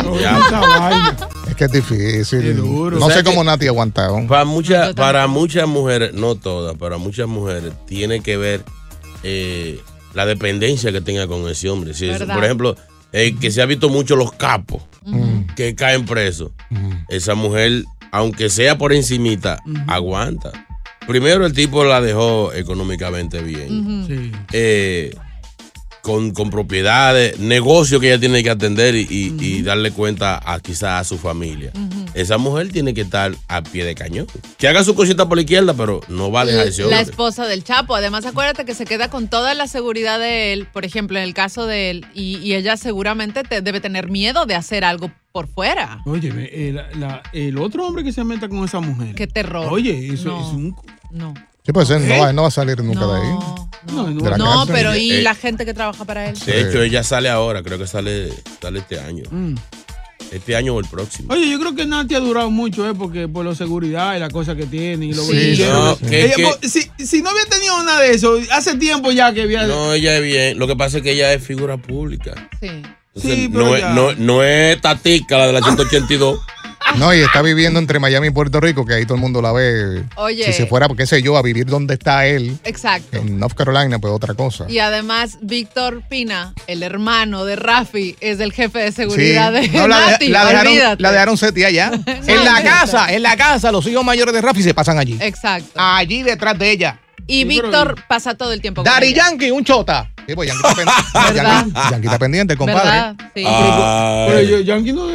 Es 1.65 1.71
que 1.73 1.79
es 1.79 1.89
difícil. 1.89 2.57
duro. 2.57 2.99
No 2.99 3.07
O 3.07 3.09
sea 3.11 3.19
sé 3.19 3.25
cómo 3.25 3.43
Nati 3.45 3.67
ha 3.67 3.71
aguantado. 3.71 4.27
Para 4.27 4.45
muchas, 4.45 4.95
para 4.95 5.27
muchas 5.27 5.67
mujeres, 5.69 6.13
no 6.15 6.35
todas, 6.35 6.77
para 6.77 6.97
muchas 6.99 7.29
mujeres 7.29 7.73
tiene 7.87 8.21
que 8.21 8.37
ver 8.37 8.63
eh, 9.23 9.81
la 10.15 10.27
dependencia 10.27 10.91
que 10.93 11.01
tenga 11.01 11.27
con 11.27 11.49
ese 11.49 11.69
hombre. 11.69 11.95
Si 11.95 12.09
es- 12.09 12.19
¿Verdad? 12.19 12.35
por 12.35 12.45
ejemplo, 12.45 12.77
eh, 13.13 13.35
que 13.41 13.51
se 13.51 13.61
ha 13.63 13.67
visto 13.67 13.89
mucho 13.89 14.17
los 14.17 14.33
capos 14.33 14.83
que 15.57 15.75
caen 15.75 16.05
presos. 16.07 16.53
Esa 17.09 17.35
mujer, 17.35 17.85
aunque 18.13 18.49
sea 18.51 18.79
por 18.79 18.93
encimita, 18.93 19.59
aguanta. 19.87 20.53
Primero 21.07 21.45
el 21.45 21.53
tipo 21.53 21.85
la 21.85 22.01
dejó 22.01 22.53
económicamente 22.53 23.43
bien. 23.43 24.05
Sí. 24.07 24.33
Eh, 24.53 25.15
con, 26.03 26.33
con 26.33 26.51
propiedades, 26.51 27.39
negocios 27.39 28.01
que 28.01 28.09
ella 28.09 28.19
tiene 28.21 28.43
que 28.43 28.51
atender 28.51 28.95
y, 28.95 29.07
y- 29.11 29.35
y 29.39 29.63
darle 29.63 29.91
cuenta 29.91 30.41
a 30.45 30.59
quizás 30.61 31.01
a 31.01 31.05
su 31.05 31.19
familia. 31.19 31.73
Esa 32.15 32.39
mujer 32.39 32.71
tiene 32.73 32.95
que 32.95 33.03
estar 33.03 33.33
a 33.49 33.63
pie 33.63 33.85
de 33.85 33.95
cañón. 33.95 34.27
Que 34.59 34.67
haga 34.69 34.83
su 34.83 34.95
cosita 34.95 35.29
por 35.29 35.37
la 35.37 35.43
izquierda, 35.43 35.75
pero 35.75 36.01
no 36.09 36.31
va 36.33 36.41
a 36.43 36.45
dejar 36.47 36.67
ese 36.69 36.83
La 36.83 36.89
hombre. 36.89 37.03
esposa 37.03 37.47
del 37.47 37.63
Chapo. 37.65 37.95
Además, 37.95 38.25
acuérdate 38.27 38.65
que 38.65 38.75
se 38.75 38.85
queda 38.87 39.09
con 39.11 39.29
toda 39.29 39.55
la 39.55 39.67
seguridad 39.69 40.19
de 40.19 40.53
él, 40.53 40.67
por 40.73 40.85
ejemplo, 40.85 41.19
en 41.19 41.25
el 41.25 41.35
caso 41.35 41.67
de 41.67 41.91
él, 41.91 42.07
y, 42.15 42.39
y 42.39 42.55
ella 42.55 42.77
seguramente 42.77 43.43
te 43.43 43.61
debe 43.61 43.81
tener 43.81 44.09
miedo 44.11 44.47
de 44.47 44.55
hacer 44.55 44.85
algo 44.85 45.11
por 45.33 45.47
fuera. 45.47 46.01
Oye, 46.07 46.29
el, 46.69 46.77
la- 46.99 47.23
el 47.33 47.59
otro 47.59 47.87
hombre 47.87 48.03
que 48.03 48.13
se 48.13 48.25
meta 48.25 48.49
con 48.49 48.65
esa 48.65 48.81
mujer. 48.81 49.15
Qué 49.15 49.27
terror. 49.29 49.67
Oye, 49.71 50.13
eso 50.13 50.29
No. 50.31 50.41
es 50.41 50.53
un. 50.55 50.77
No. 51.13 51.35
Sí, 51.65 51.73
pues 51.73 51.91
él 51.91 52.03
¿Eh? 52.03 52.07
no, 52.17 52.23
va, 52.23 52.31
él 52.31 52.37
no 52.37 52.43
va 52.43 52.49
a 52.49 52.53
salir 52.53 52.83
nunca 52.83 53.07
de 53.07 53.21
ahí. 53.21 53.35
No, 53.93 54.05
De 54.07 54.31
la 54.31 54.37
No, 54.39 54.45
cárcel. 54.59 54.75
pero 54.75 54.97
¿y 54.97 55.13
Eh, 55.13 55.23
la 55.23 55.35
gente 55.35 55.65
que 55.65 55.75
trabaja 55.75 56.05
para 56.05 56.29
él? 56.29 56.39
De 56.39 56.61
hecho, 56.61 56.83
ella 56.83 57.03
sale 57.03 57.29
ahora, 57.29 57.63
creo 57.63 57.79
que 57.79 57.87
sale, 57.87 58.33
sale 58.61 58.79
este 58.81 58.99
año. 59.01 59.25
Mm. 59.31 59.55
Este 60.33 60.55
año 60.55 60.75
o 60.77 60.81
el 60.81 60.87
próximo. 60.87 61.33
Oye, 61.33 61.51
yo 61.51 61.59
creo 61.59 61.75
que 61.75 61.87
Nati 61.87 62.15
ha 62.15 62.21
durado 62.21 62.51
mucho, 62.51 62.89
¿eh? 62.89 62.95
Porque 62.97 63.27
por 63.27 63.45
la 63.45 63.55
seguridad 63.55 64.15
y 64.17 64.21
la 64.21 64.31
cosa 64.31 64.55
que 64.55 64.65
tiene 64.67 65.07
y 65.07 65.13
lo 65.13 65.23
Sí, 65.23 65.29
bolicheros. 65.29 66.01
no, 66.01 66.09
que- 66.09 66.25
Ella, 66.27 66.35
que- 66.37 66.43
po- 66.45 66.59
si, 66.63 66.91
si 67.05 67.21
no 67.23 67.31
había 67.31 67.45
tenido 67.47 67.83
nada 67.83 68.01
de 68.03 68.13
eso, 68.13 68.39
hace 68.53 68.77
tiempo 68.77 69.11
ya 69.11 69.33
que 69.35 69.43
había. 69.43 69.67
No, 69.67 69.93
ella 69.93 70.17
es 70.17 70.23
bien. 70.23 70.59
Lo 70.59 70.67
que 70.69 70.77
pasa 70.77 70.99
es 70.99 71.03
que 71.03 71.13
ella 71.13 71.33
es 71.33 71.43
figura 71.45 71.79
pública. 71.79 72.49
Sí. 72.61 72.69
Entonces, 72.69 73.35
Sí, 73.35 73.49
pero 73.53 73.65
no, 73.67 73.77
es, 73.77 73.85
no, 73.93 74.13
no 74.15 74.45
es 74.45 74.81
Tatica, 74.81 75.37
la 75.39 75.47
de 75.49 75.53
la 75.55 75.63
182. 75.63 76.39
No, 76.97 77.15
y 77.15 77.21
está 77.21 77.41
viviendo 77.43 77.79
entre 77.79 77.99
Miami 77.99 78.29
y 78.29 78.31
Puerto 78.31 78.61
Rico, 78.61 78.85
que 78.85 78.95
ahí 78.95 79.05
todo 79.05 79.15
el 79.15 79.21
mundo 79.21 79.41
la 79.41 79.53
ve. 79.53 80.05
Oye. 80.17 80.45
Si 80.45 80.53
se 80.53 80.67
fuera, 80.67 80.89
qué 80.97 81.07
sé 81.07 81.23
yo, 81.23 81.37
a 81.37 81.43
vivir 81.43 81.67
donde 81.67 81.95
está 81.95 82.27
él, 82.27 82.59
Exacto. 82.65 83.17
en 83.17 83.39
North 83.39 83.55
Carolina, 83.55 83.99
pues 83.99 84.13
otra 84.13 84.35
cosa. 84.35 84.67
Y 84.69 84.79
además, 84.81 85.39
Víctor 85.41 86.03
Pina, 86.09 86.53
el 86.67 86.83
hermano 86.83 87.45
de 87.45 87.57
Rafi, 87.57 88.17
es 88.21 88.41
el 88.41 88.53
jefe 88.53 88.81
de 88.81 88.93
seguridad 88.93 89.53
de 89.53 89.69
No, 89.69 89.87
la, 89.89 90.01
de- 90.01 90.11
Nati. 90.13 90.29
la 90.29 90.45
dejaron, 90.47 90.73
olvídate. 90.73 91.03
la 91.03 91.13
dejaron 91.13 91.37
setía 91.39 91.67
allá. 91.69 91.91
en 92.07 92.45
la 92.45 92.63
casa, 92.63 93.13
en 93.13 93.23
la 93.23 93.37
casa, 93.37 93.71
los 93.73 93.87
hijos 93.87 94.05
mayores 94.05 94.35
de 94.35 94.41
Rafi 94.43 94.63
se 94.63 94.75
pasan 94.75 94.99
allí. 94.99 95.17
Exacto. 95.21 95.71
Allí 95.77 96.23
detrás 96.23 96.59
de 96.59 96.71
ella. 96.71 97.01
Y 97.27 97.45
Víctor 97.45 97.95
pasa 98.09 98.35
todo 98.35 98.53
el 98.53 98.61
tiempo 98.61 98.83
con 98.83 98.93
Dari. 98.93 99.15
Yankee, 99.15 99.51
un 99.53 99.65
chota. 99.65 100.11
Sí, 100.27 100.35
pues 100.35 100.49
Yankee 100.49 100.67
está 100.67 100.75
pendiente. 100.75 101.03
¿Verdad? 101.35 101.65
Yankee- 101.67 101.91
Yankee 101.91 102.07
está 102.07 102.19
pendiente, 102.19 102.57
compadre. 102.57 103.17
Sí. 103.35 103.45
Pero 103.45 104.41
yo, 104.43 104.61
Yankee 104.61 104.93
no. 104.93 105.07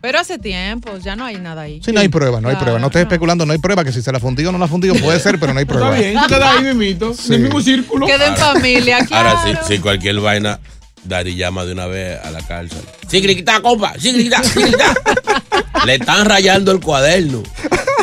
Pero 0.00 0.18
hace 0.20 0.38
tiempo, 0.38 0.96
ya 0.98 1.16
no 1.16 1.24
hay 1.24 1.36
nada 1.38 1.62
ahí. 1.62 1.80
Sí, 1.84 1.92
no 1.92 2.00
hay 2.00 2.08
prueba, 2.08 2.40
no 2.40 2.48
hay 2.48 2.54
Claro. 2.54 2.64
prueba. 2.64 2.78
No 2.80 2.86
estés 2.86 3.02
especulando, 3.02 3.46
no 3.46 3.52
hay 3.52 3.58
prueba 3.58 3.84
que 3.84 3.92
si 3.92 4.02
se 4.02 4.12
la 4.12 4.20
fundió 4.20 4.48
o 4.48 4.52
no 4.52 4.58
la 4.58 4.68
fundió, 4.68 4.94
puede 5.02 5.18
ser, 5.20 5.38
pero 5.38 5.52
no 5.52 5.58
hay 5.58 5.64
prueba. 5.64 5.96
Está 5.96 6.08
bien, 6.10 6.20
tú 6.22 6.26
quedas 6.28 6.56
ahí 6.56 6.64
mismito, 6.64 7.14
en 7.28 7.32
el 7.34 7.40
mismo 7.40 7.60
círculo. 7.60 8.06
Queda 8.06 8.26
en 8.28 8.36
familia, 8.36 9.04
claro. 9.06 9.30
Ahora 9.30 9.62
sí, 9.64 9.74
sí, 9.74 9.78
cualquier 9.80 10.20
vaina, 10.20 10.58
Dari 11.04 11.36
llama 11.36 11.64
de 11.64 11.72
una 11.72 11.86
vez 11.86 12.18
a 12.24 12.30
la 12.32 12.40
cárcel. 12.40 12.80
Sí, 13.08 13.20
grita, 13.20 13.60
compa, 13.60 13.94
sí, 13.98 14.12
grita, 14.12 14.42
sí, 14.42 14.60
grita. 14.60 14.92
Le 15.86 15.94
están 15.94 16.24
rayando 16.24 16.72
el 16.72 16.80
cuaderno. 16.80 17.42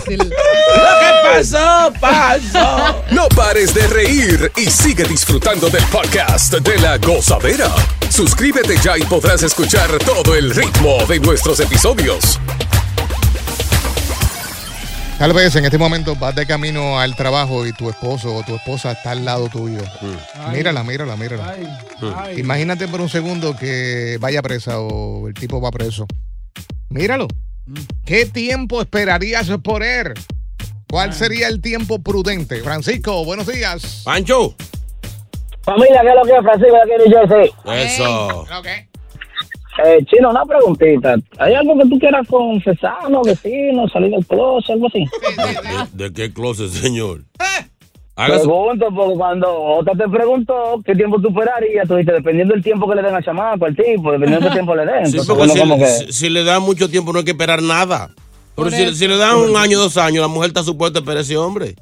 Sí. 0.06 0.18
¿Qué 0.18 0.30
pasó? 1.24 1.94
Pasó. 2.00 3.04
No 3.12 3.28
pares 3.30 3.74
de 3.74 3.88
reír 3.88 4.52
y 4.58 4.66
sigue 4.70 5.04
disfrutando 5.04 5.70
del 5.70 5.84
podcast 5.86 6.54
de 6.54 6.80
la 6.80 6.98
gozadera. 6.98 7.70
Suscríbete 8.10 8.76
ya 8.84 8.98
y 8.98 9.04
podrás 9.04 9.44
escuchar 9.44 9.90
todo 10.00 10.36
el 10.36 10.54
ritmo 10.54 11.06
de 11.08 11.20
nuestros 11.20 11.60
episodios. 11.60 12.40
Tal 15.18 15.32
vez 15.32 15.56
en 15.56 15.64
este 15.64 15.78
momento 15.78 16.16
vas 16.16 16.36
de 16.36 16.46
camino 16.46 17.00
al 17.00 17.16
trabajo 17.16 17.66
y 17.66 17.72
tu 17.72 17.90
esposo 17.90 18.36
o 18.36 18.44
tu 18.44 18.56
esposa 18.56 18.92
está 18.92 19.12
al 19.12 19.24
lado 19.24 19.48
tuyo. 19.48 19.80
Mírala, 20.52 20.84
mírala, 20.84 21.16
mírala. 21.16 21.56
Ay. 22.18 22.40
Imagínate 22.40 22.88
por 22.88 23.00
un 23.00 23.10
segundo 23.10 23.56
que 23.56 24.18
vaya 24.20 24.42
presa 24.42 24.80
o 24.80 25.28
el 25.28 25.34
tipo 25.34 25.62
va 25.62 25.72
preso. 25.72 26.08
Míralo. 26.90 27.28
¿Qué 28.06 28.26
tiempo 28.26 28.82
esperarías 28.82 29.50
por 29.64 29.84
él? 29.84 30.14
¿Cuál 30.90 31.14
sería 31.14 31.48
el 31.48 31.62
tiempo 31.62 32.00
prudente? 32.00 32.62
Francisco, 32.62 33.26
buenos 33.26 33.48
días. 33.48 34.04
Pancho. 34.06 34.56
Familia, 35.64 36.02
¿qué 36.02 36.10
es 36.10 36.16
lo 36.16 36.24
que 36.24 36.36
es 36.36 36.42
Francisco 36.44 36.76
de 36.76 36.82
aquí 36.82 36.92
de 36.92 37.10
New 37.10 37.20
Jersey? 37.20 37.52
Eso. 37.86 38.46
Eh, 39.84 40.06
Chino, 40.06 40.30
una 40.30 40.46
preguntita. 40.46 41.16
¿Hay 41.40 41.56
algo 41.56 41.76
que 41.80 41.90
tú 41.90 41.98
quieras 41.98 42.28
confesar, 42.28 43.10
no, 43.10 43.24
vecino, 43.24 43.88
salir 43.88 44.12
del 44.12 44.26
closet, 44.28 44.72
algo 44.72 44.88
así? 44.88 45.06
¿De, 45.94 46.10
de 46.10 46.14
qué 46.14 46.32
closet, 46.32 46.70
señor? 46.70 47.22
Pregunto, 48.16 48.88
porque 48.96 49.16
cuando 49.18 49.52
otra 49.52 49.94
te 49.96 50.08
preguntó 50.08 50.82
qué 50.86 50.94
tiempo 50.96 51.20
tú 51.20 51.30
esperarías, 51.30 51.88
tú 51.88 51.96
dijiste, 51.96 52.14
dependiendo 52.14 52.54
del 52.54 52.64
tiempo 52.64 52.88
que 52.88 52.96
le 52.96 53.02
den 53.02 53.16
al 53.16 53.24
chamaco, 53.24 53.66
al 53.66 53.76
tipo, 53.76 54.12
dependiendo 54.12 54.46
del 54.46 54.54
tiempo 54.54 54.76
le 54.76 54.86
den. 54.86 55.08
Sí, 55.08 55.18
porque 55.28 55.50
si, 55.50 55.60
como 55.60 55.78
que... 55.80 55.88
si- 55.88 56.30
le 56.30 56.44
da 56.44 56.60
mucho 56.60 56.88
tiempo 56.90 57.12
no 57.12 57.20
hay 57.20 57.26
que 57.26 57.32
esperar 57.32 57.62
nada. 57.64 58.12
Pero 58.56 58.70
si, 58.70 58.94
si 58.96 59.08
le 59.08 59.18
dan 59.18 59.38
un 59.38 59.58
año, 59.58 59.80
dos 59.80 59.98
años, 59.98 60.22
la 60.22 60.28
mujer 60.28 60.50
está 60.50 60.62
supuesta 60.64 61.00
a 61.00 61.02
esperar 61.02 61.18
a 61.18 61.22
ese 61.22 61.38
hombre. 61.38 61.76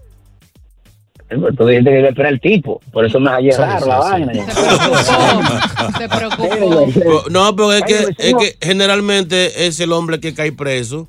Tú 1.57 1.65
dijiste 1.65 1.89
que 1.91 1.97
iba 1.99 2.07
a 2.07 2.11
esperar 2.11 2.33
el 2.33 2.39
tipo. 2.41 2.81
Por 2.91 3.05
eso 3.05 3.19
me 3.19 3.29
Sí, 3.41 3.51
raro 3.51 3.81
sí, 3.83 3.89
la 3.89 4.01
sí. 4.01 4.09
vaina. 4.11 4.33
Se 5.97 6.09
preocupó. 6.09 7.29
No, 7.29 7.55
pero 7.55 7.73
es 7.73 7.83
que, 7.83 7.95
es 8.17 8.33
que 8.35 8.57
generalmente 8.61 9.65
es 9.67 9.79
el 9.79 9.91
hombre 9.93 10.19
que 10.19 10.33
cae 10.33 10.51
preso. 10.51 11.07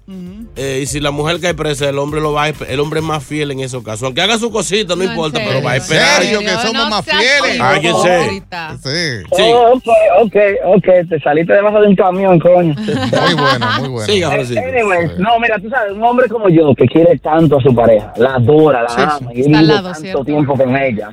Eh, 0.54 0.80
y 0.82 0.86
si 0.86 1.00
la 1.00 1.10
mujer 1.10 1.40
cae 1.40 1.54
presa, 1.54 1.88
el 1.88 1.98
hombre 1.98 2.20
lo 2.20 2.34
va 2.34 2.44
a 2.44 2.48
el 2.68 2.80
hombre 2.80 3.00
es 3.00 3.06
más 3.06 3.24
fiel 3.24 3.52
en 3.52 3.60
esos 3.60 3.82
casos. 3.82 4.02
Aunque 4.02 4.20
haga 4.20 4.36
su 4.36 4.50
cosita, 4.50 4.94
no, 4.94 5.02
importa, 5.02 5.40
pero 5.42 5.62
va 5.62 5.72
a 5.72 5.76
¿En 5.76 5.82
esperar. 5.82 6.22
serio 6.22 6.40
que 6.40 6.48
somos 6.48 6.74
No 6.74 6.90
más 6.90 7.04
fieles? 7.06 7.58
Cállese. 7.58 8.42
Sí. 8.82 9.24
Sí. 9.34 9.42
Oh, 9.54 9.72
ok, 9.72 9.88
ok, 10.20 10.36
ok. 10.66 11.08
Te 11.08 11.20
saliste 11.20 11.54
debajo 11.54 11.80
de 11.80 11.88
un 11.88 11.96
camión, 11.96 12.38
coño. 12.38 12.74
Muy 12.74 13.34
bueno, 13.34 13.66
muy 13.80 13.88
bueno. 13.88 14.12
Siga, 14.12 14.30
Francisco. 14.30 14.62
Anyways, 14.62 15.18
no, 15.18 15.38
mira, 15.40 15.58
tú 15.58 15.70
sabes, 15.70 15.92
un 15.92 16.02
hombre 16.02 16.28
como 16.28 16.50
yo 16.50 16.74
que 16.74 16.86
quiere 16.86 17.18
tanto 17.18 17.56
a 17.56 17.62
su 17.62 17.74
pareja, 17.74 18.12
la 18.16 18.34
adora, 18.34 18.82
la 18.82 18.88
Sí, 18.90 19.00
ama, 19.00 19.30
y 19.34 19.40
Está 19.40 19.58
al 19.58 19.64
vive 19.66 19.74
tanto 19.82 19.94
¿cierto? 20.00 20.24
tiempo 20.24 20.54
con 20.56 20.76
ella. 20.76 21.10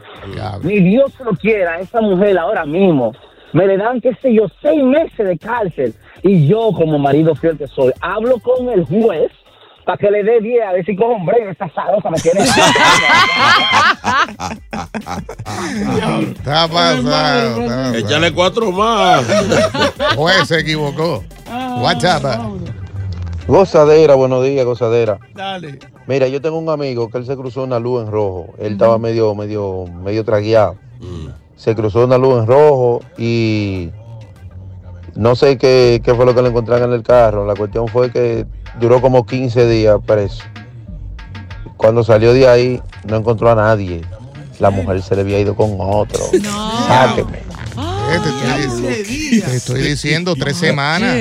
Ni 0.64 0.80
Dios 0.82 1.14
lo 1.24 1.32
quiera, 1.32 1.80
esa 1.80 2.02
mujer 2.02 2.38
ahora 2.38 2.66
mismo 2.66 3.14
me 3.54 3.66
le 3.66 3.78
dan, 3.78 4.00
qué 4.02 4.12
sé 4.22 4.34
yo, 4.34 4.44
seis 4.62 4.84
meses 4.84 5.26
de 5.26 5.38
cárcel. 5.38 5.94
Y 6.24 6.48
yo, 6.48 6.72
como 6.72 7.00
marido 7.00 7.36
fiel 7.36 7.58
que 7.58 7.68
soy, 7.68 7.94
hablo 8.02 8.40
con 8.40 8.70
el 8.70 8.86
juez 8.86 9.32
para 9.86 9.98
que 9.98 10.12
le 10.12 10.24
dé 10.24 10.40
10 10.40 10.66
a 10.66 10.72
ver 10.74 10.86
si 10.86 10.96
cojo 10.96 11.14
un 11.14 11.26
break. 11.26 11.50
Esa 11.50 11.68
zarosa 11.70 12.12
me 12.12 12.20
tiene. 12.20 12.42
Está 12.42 12.62
pasado. 15.98 16.22
está 16.22 16.68
pasado. 16.68 17.96
Échale 17.96 18.32
cuatro 18.34 18.72
más. 18.72 19.26
Juez 20.16 20.48
se 20.48 20.60
equivocó. 20.60 21.24
WhatsApp. 21.82 22.24
Gozadera, 23.48 24.14
buenos 24.14 24.44
días, 24.44 24.64
gozadera. 24.64 25.18
Dale. 25.34 25.80
Mira, 26.06 26.28
yo 26.28 26.40
tengo 26.40 26.60
un 26.60 26.70
amigo 26.70 27.10
que 27.10 27.18
él 27.18 27.26
se 27.26 27.36
cruzó 27.36 27.64
una 27.64 27.80
luz 27.80 28.04
en 28.04 28.12
rojo. 28.12 28.54
Él 28.60 28.74
estaba 28.74 29.00
medio, 29.00 29.34
medio, 29.34 29.86
medio 30.04 30.24
tragueado. 30.24 30.76
Se 31.56 31.74
cruzó 31.76 32.06
una 32.06 32.20
luz 32.20 32.38
en 32.40 32.46
rojo 32.46 33.02
y 33.18 33.90
no 35.20 35.36
sé 35.36 35.58
qué, 35.58 36.02
qué 36.02 36.16
fue 36.16 36.26
lo 36.26 36.34
que 36.34 36.42
le 36.42 36.48
encontraron 36.48 36.92
en 36.92 36.96
el 36.96 37.04
carro. 37.04 37.46
La 37.46 37.54
cuestión 37.54 37.90
fue 37.90 38.10
que 38.10 38.46
duró 38.80 39.02
como 39.02 39.26
15 39.26 39.68
días 39.68 39.98
preso. 40.06 40.44
Cuando 41.76 42.06
salió 42.06 42.34
de 42.34 42.48
ahí, 42.48 42.82
no 43.06 43.18
encontró 43.18 43.52
a 43.52 43.56
nadie. 43.56 44.00
La 44.60 44.70
mujer 44.70 45.02
se 45.02 45.16
le 45.16 45.22
había 45.22 45.38
ido 45.42 45.56
con 45.56 45.76
otro. 45.78 46.24
Sáqueme. 46.88 47.40
Te, 48.10 48.16
estoy, 48.62 49.42
te 49.42 49.56
estoy 49.58 49.82
diciendo 49.82 50.36
tres 50.36 50.56
semanas. 50.56 51.14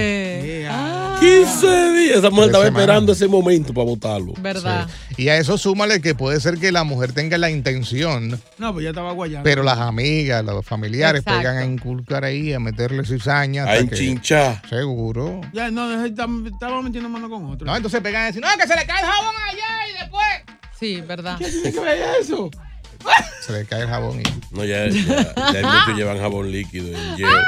15 1.20 1.92
días. 1.92 2.18
Esa 2.18 2.31
mujer 2.31 2.46
estaba 2.46 2.66
esperando 2.66 3.12
ese 3.12 3.26
momento 3.28 3.74
para 3.74 3.85
votarlo. 3.87 4.35
¿Verdad? 4.40 4.88
Y 5.16 5.28
a 5.28 5.37
eso 5.37 5.59
súmale 5.59 6.00
que 6.00 6.14
puede 6.14 6.40
ser 6.40 6.59
que 6.59 6.70
la 6.70 6.85
mujer 6.85 7.12
tenga 7.12 7.38
la 7.38 7.50
intención, 7.50 8.40
No, 8.59 8.72
pues 8.72 8.85
ya 8.85 8.90
estaba 8.90 9.12
guayando. 9.12 9.42
pero 9.44 9.62
las 9.62 9.78
amigas, 9.78 10.44
los 10.44 10.64
familiares 10.64 11.20
Exacto. 11.20 11.40
pegan 11.40 11.59
a 11.59 11.64
inculcar 11.64 12.24
ahí, 12.24 12.52
a 12.52 12.61
meterle 12.61 13.04
cizaña. 13.04 13.64
A 13.64 13.78
enchinchar. 13.78 14.62
Seguro. 14.68 15.40
Ya, 15.52 15.70
no, 15.70 16.04
estaba, 16.04 16.28
metiendo 16.83 17.09
mano 17.09 17.28
con 17.28 17.44
otro. 17.46 17.66
No, 17.66 17.74
entonces 17.76 18.00
pegan 18.00 18.22
a 18.22 18.26
decir, 18.26 18.40
no, 18.42 18.48
que 18.61 18.66
se 18.68 18.76
le 18.76 18.87
cae 18.87 19.00
el 19.00 19.07
jabón 19.07 19.35
allá 19.50 19.88
y 19.88 19.98
después 20.00 20.26
Sí, 20.78 21.00
¿verdad? 21.00 21.37
¿Qué 21.38 21.46
tiene 21.50 21.72
que 21.72 21.81
ver 21.81 21.98
eso? 22.20 22.50
se 23.44 23.52
le 23.52 23.64
cae 23.64 23.83
el 23.83 23.88
jabón 23.88 24.20
y... 24.20 24.54
No, 24.54 24.64
ya, 24.64 24.87
ya, 24.88 25.35
ya 25.35 25.59
hay 25.59 25.64
muchos 25.64 25.96
llevan 25.96 26.18
jabón 26.18 26.50
líquido 26.52 26.88
en 26.96 27.16
hielo 27.16 27.40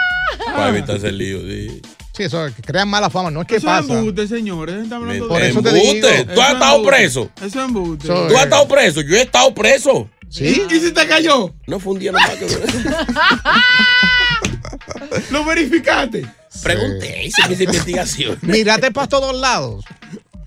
para 0.46 0.68
evitarse 0.70 1.08
el 1.08 1.18
lío. 1.18 1.40
Sí. 1.40 1.82
Sí, 2.20 2.26
eso 2.26 2.46
crean 2.66 2.86
mala 2.88 3.08
fama, 3.08 3.30
no 3.30 3.40
es 3.40 3.46
que 3.46 3.56
Eso 3.56 3.66
es 3.66 3.72
pasa. 3.86 3.98
embuste, 3.98 4.28
señores. 4.28 4.82
Está 4.82 4.96
hablando 4.96 5.26
Por 5.28 5.40
eso 5.42 5.62
te 5.62 5.70
Embuste. 5.70 6.16
digo. 6.18 6.34
¿Tú 6.34 6.40
has 6.42 6.42
Eso 6.42 6.42
es 6.42 6.52
estado 6.52 6.76
embuste. 6.76 6.96
preso? 6.96 7.30
Eso 7.36 7.46
es 7.46 7.56
embuste. 7.56 8.06
So- 8.06 8.26
¿Tú 8.26 8.36
has 8.36 8.44
estado 8.44 8.68
preso? 8.68 9.00
Yo 9.00 9.16
he 9.16 9.22
estado 9.22 9.54
preso. 9.54 10.10
¿Sí? 10.28 10.62
¿Y 10.70 10.80
si 10.80 10.92
te 10.92 11.06
cayó? 11.06 11.54
No 11.66 11.80
fue 11.80 11.94
un 11.94 11.98
día 11.98 12.12
nomás 12.12 12.30
que... 12.30 12.46
¿Lo 15.30 15.44
verificaste? 15.44 16.26
Pregunté, 16.62 17.24
hice 17.24 17.48
mis 17.48 17.60
investigaciones. 17.60 18.38
Mírate 18.42 18.90
para 18.90 19.06
todos 19.08 19.38
lados. 19.40 19.84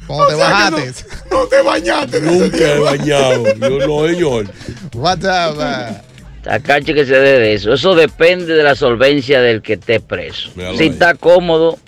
Cuando 0.06 0.28
te 0.28 0.34
O 0.34 0.38
que 0.38 0.44
bajaste. 0.44 1.06
No, 1.32 1.40
no 1.40 1.46
te 1.48 1.62
bañaste. 1.62 2.22
Nunca 2.22 2.58
he 2.58 2.80
bañado. 2.80 3.44
Yo 3.56 3.88
no, 3.88 4.08
señor. 4.08 4.52
WhatsApp. 4.94 6.04
Tacacho 6.44 6.94
que 6.94 7.06
se 7.06 7.18
dé 7.20 7.40
de 7.40 7.54
eso. 7.54 7.74
Eso 7.74 7.96
depende 7.96 8.54
de 8.54 8.64
la 8.64 8.76
solvencia 8.76 9.42
del 9.42 9.62
que 9.62 9.74
esté 9.74 10.00
preso. 10.00 10.50
Míralo 10.56 10.78
Si 10.78 10.84
ahí. 10.84 10.90
está 10.90 11.16
cómodo, 11.16 11.80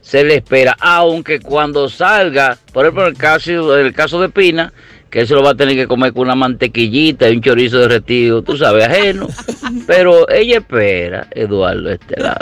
se 0.00 0.24
le 0.24 0.36
espera. 0.36 0.76
Aunque 0.80 1.40
cuando 1.40 1.88
salga, 1.88 2.56
por 2.72 2.84
ejemplo, 2.86 3.04
en 3.04 3.10
el 3.12 3.16
caso, 3.18 3.76
el 3.78 3.92
caso 3.92 4.20
de 4.20 4.30
Pina, 4.30 4.72
que 5.10 5.20
él 5.20 5.26
se 5.28 5.34
lo 5.34 5.42
va 5.42 5.50
a 5.50 5.54
tener 5.54 5.74
que 5.74 5.86
comer 5.86 6.12
con 6.12 6.22
una 6.22 6.34
mantequillita 6.34 7.28
y 7.30 7.36
un 7.36 7.42
chorizo 7.42 7.78
derretido, 7.78 8.42
tú 8.42 8.56
sabes, 8.56 8.84
ajeno. 8.86 9.28
Pero 9.86 10.28
ella 10.30 10.58
espera, 10.58 11.26
Eduardo, 11.30 11.90
este 11.90 12.20
lado. 12.20 12.38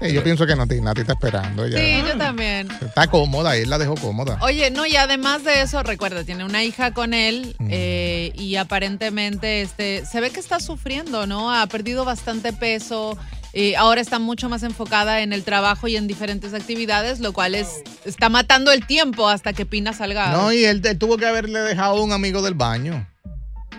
Sí, 0.00 0.12
yo 0.12 0.24
pienso 0.24 0.46
que 0.46 0.56
Nati, 0.56 0.80
Nati 0.80 1.02
está 1.02 1.12
esperando. 1.12 1.64
Ella 1.64 1.78
Sí, 1.78 2.02
yo 2.08 2.16
también. 2.16 2.68
está 2.80 3.06
cómoda, 3.08 3.56
él 3.56 3.68
la 3.68 3.78
dejó 3.78 3.94
cómoda. 3.96 4.38
Oye, 4.40 4.70
no, 4.70 4.86
y 4.86 4.96
además 4.96 5.44
de 5.44 5.62
eso, 5.62 5.82
recuerda, 5.82 6.24
tiene 6.24 6.44
una 6.44 6.64
hija 6.64 6.92
con 6.92 7.12
él 7.12 7.54
eh, 7.68 8.32
y 8.34 8.56
aparentemente 8.56 9.62
este, 9.62 10.06
se 10.06 10.20
ve 10.20 10.30
que 10.30 10.40
está 10.40 10.58
sufriendo, 10.60 11.26
¿no? 11.26 11.52
Ha 11.52 11.66
perdido 11.66 12.04
bastante 12.04 12.52
peso. 12.52 13.18
Y 13.52 13.74
ahora 13.74 14.00
está 14.00 14.20
mucho 14.20 14.48
más 14.48 14.62
enfocada 14.62 15.22
en 15.22 15.32
el 15.32 15.42
trabajo 15.42 15.88
y 15.88 15.96
en 15.96 16.06
diferentes 16.06 16.54
actividades, 16.54 17.18
lo 17.18 17.32
cual 17.32 17.56
es 17.56 17.82
está 18.04 18.28
matando 18.28 18.70
el 18.70 18.86
tiempo 18.86 19.28
hasta 19.28 19.52
que 19.52 19.66
Pina 19.66 19.92
salga. 19.92 20.30
No, 20.30 20.52
y 20.52 20.64
él, 20.64 20.80
él 20.84 20.98
tuvo 20.98 21.16
que 21.16 21.26
haberle 21.26 21.58
dejado 21.60 21.98
a 21.98 22.02
un 22.02 22.12
amigo 22.12 22.42
del 22.42 22.54
baño. 22.54 23.09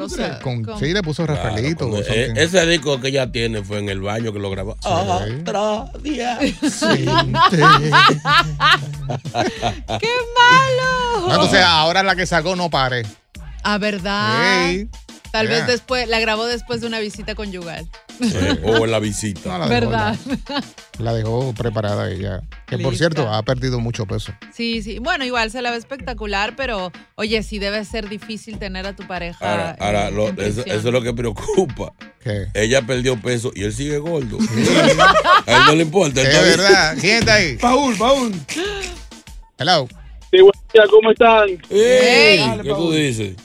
O 0.06 0.10
sea, 0.10 0.40
Con, 0.40 0.64
con- 0.64 0.80
sí, 0.80 0.92
le 0.94 1.02
puso 1.04 1.26
Rafaelito. 1.26 1.86
eh, 1.98 2.04
something. 2.04 2.36
ese 2.42 2.66
disco 2.68 3.00
que 3.00 3.10
ella 3.10 3.32
tiene 3.32 3.64
fue 3.64 3.80
en 3.80 3.90
el 3.90 4.02
baño 4.02 4.32
que 4.34 4.40
lo 4.40 4.50
grabó. 4.50 4.76
Otro 4.84 5.90
día. 6.02 6.40
¡Qué 10.00 10.10
malo! 10.38 11.28
No, 11.28 11.34
entonces 11.34 11.62
ahora 11.64 12.04
la 12.04 12.16
que 12.16 12.26
sacó 12.26 12.56
no 12.56 12.70
pare. 12.70 13.06
Ah, 13.64 13.78
¿verdad? 13.78 14.70
Ey. 14.70 14.88
Tal 15.32 15.48
vez 15.48 15.66
después, 15.68 16.08
la 16.08 16.20
grabó 16.20 16.46
después 16.46 16.82
de 16.82 16.88
una 16.88 17.00
visita 17.00 17.36
conyugal. 17.36 17.88
Eh, 18.22 18.60
o 18.64 18.84
en 18.86 18.92
la 18.92 19.00
visita. 19.00 19.50
No, 19.50 19.58
la 19.60 19.68
dejó, 19.68 19.90
¿Verdad? 19.90 20.18
La 21.00 21.14
dejó 21.14 21.54
preparada 21.54 22.10
ella. 22.12 22.42
Que 22.68 22.78
por 22.78 22.96
cierto, 22.96 23.28
ha 23.30 23.42
perdido 23.44 23.80
mucho 23.80 24.06
peso. 24.06 24.34
Sí, 24.54 24.82
sí. 24.84 25.00
Bueno, 25.00 25.24
igual 25.26 25.50
se 25.52 25.62
la 25.62 25.72
ve 25.72 25.78
espectacular, 25.78 26.56
pero 26.56 26.92
oye, 27.16 27.42
sí 27.44 27.60
debe 27.60 27.84
ser 27.86 28.10
difícil 28.10 28.60
tener 28.60 28.86
a 28.86 28.96
tu 28.96 29.08
pareja. 29.08 29.50
Ahora, 29.50 29.76
ahora 29.80 30.08
en- 30.10 30.16
lo- 30.16 30.28
en 30.30 30.40
eso, 30.42 30.64
es 30.66 30.84
lo 30.84 31.02
que 31.02 31.14
preocupa. 31.14 31.94
¿Qué? 32.24 32.48
Ella 32.54 32.82
perdió 32.84 33.20
peso 33.20 33.52
y 33.56 33.64
él 33.64 33.74
sigue 33.74 33.98
gordo. 33.98 34.38
A 35.48 35.52
él 35.58 35.62
no 35.68 35.76
le 35.76 35.84
importa. 35.84 36.22
Es 36.22 36.58
verdad. 36.58 36.96
¿Quién 37.00 37.18
está 37.20 37.36
ahí? 37.36 37.56
Paul, 37.58 37.96
Paul. 37.98 38.34
Hello. 39.58 39.88
Sí, 40.32 40.40
buen 40.42 40.54
día, 40.74 40.84
¿cómo 40.90 41.12
están? 41.12 41.50
Ey, 41.70 42.38
Dale, 42.38 42.64
¿Qué 42.64 42.70
tú 42.70 42.92
dices? 42.92 43.36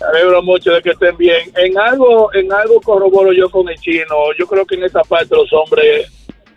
Me 0.00 0.06
alegro 0.06 0.42
mucho 0.42 0.72
de 0.72 0.82
que 0.82 0.90
estén 0.90 1.16
bien. 1.16 1.50
En 1.56 1.78
algo, 1.78 2.32
en 2.34 2.52
algo 2.52 2.80
corroboro 2.80 3.32
yo 3.32 3.50
con 3.50 3.68
el 3.68 3.76
chino. 3.76 4.32
Yo 4.38 4.46
creo 4.46 4.64
que 4.64 4.76
en 4.76 4.84
esa 4.84 5.02
parte 5.02 5.34
los 5.34 5.52
hombres, 5.52 6.06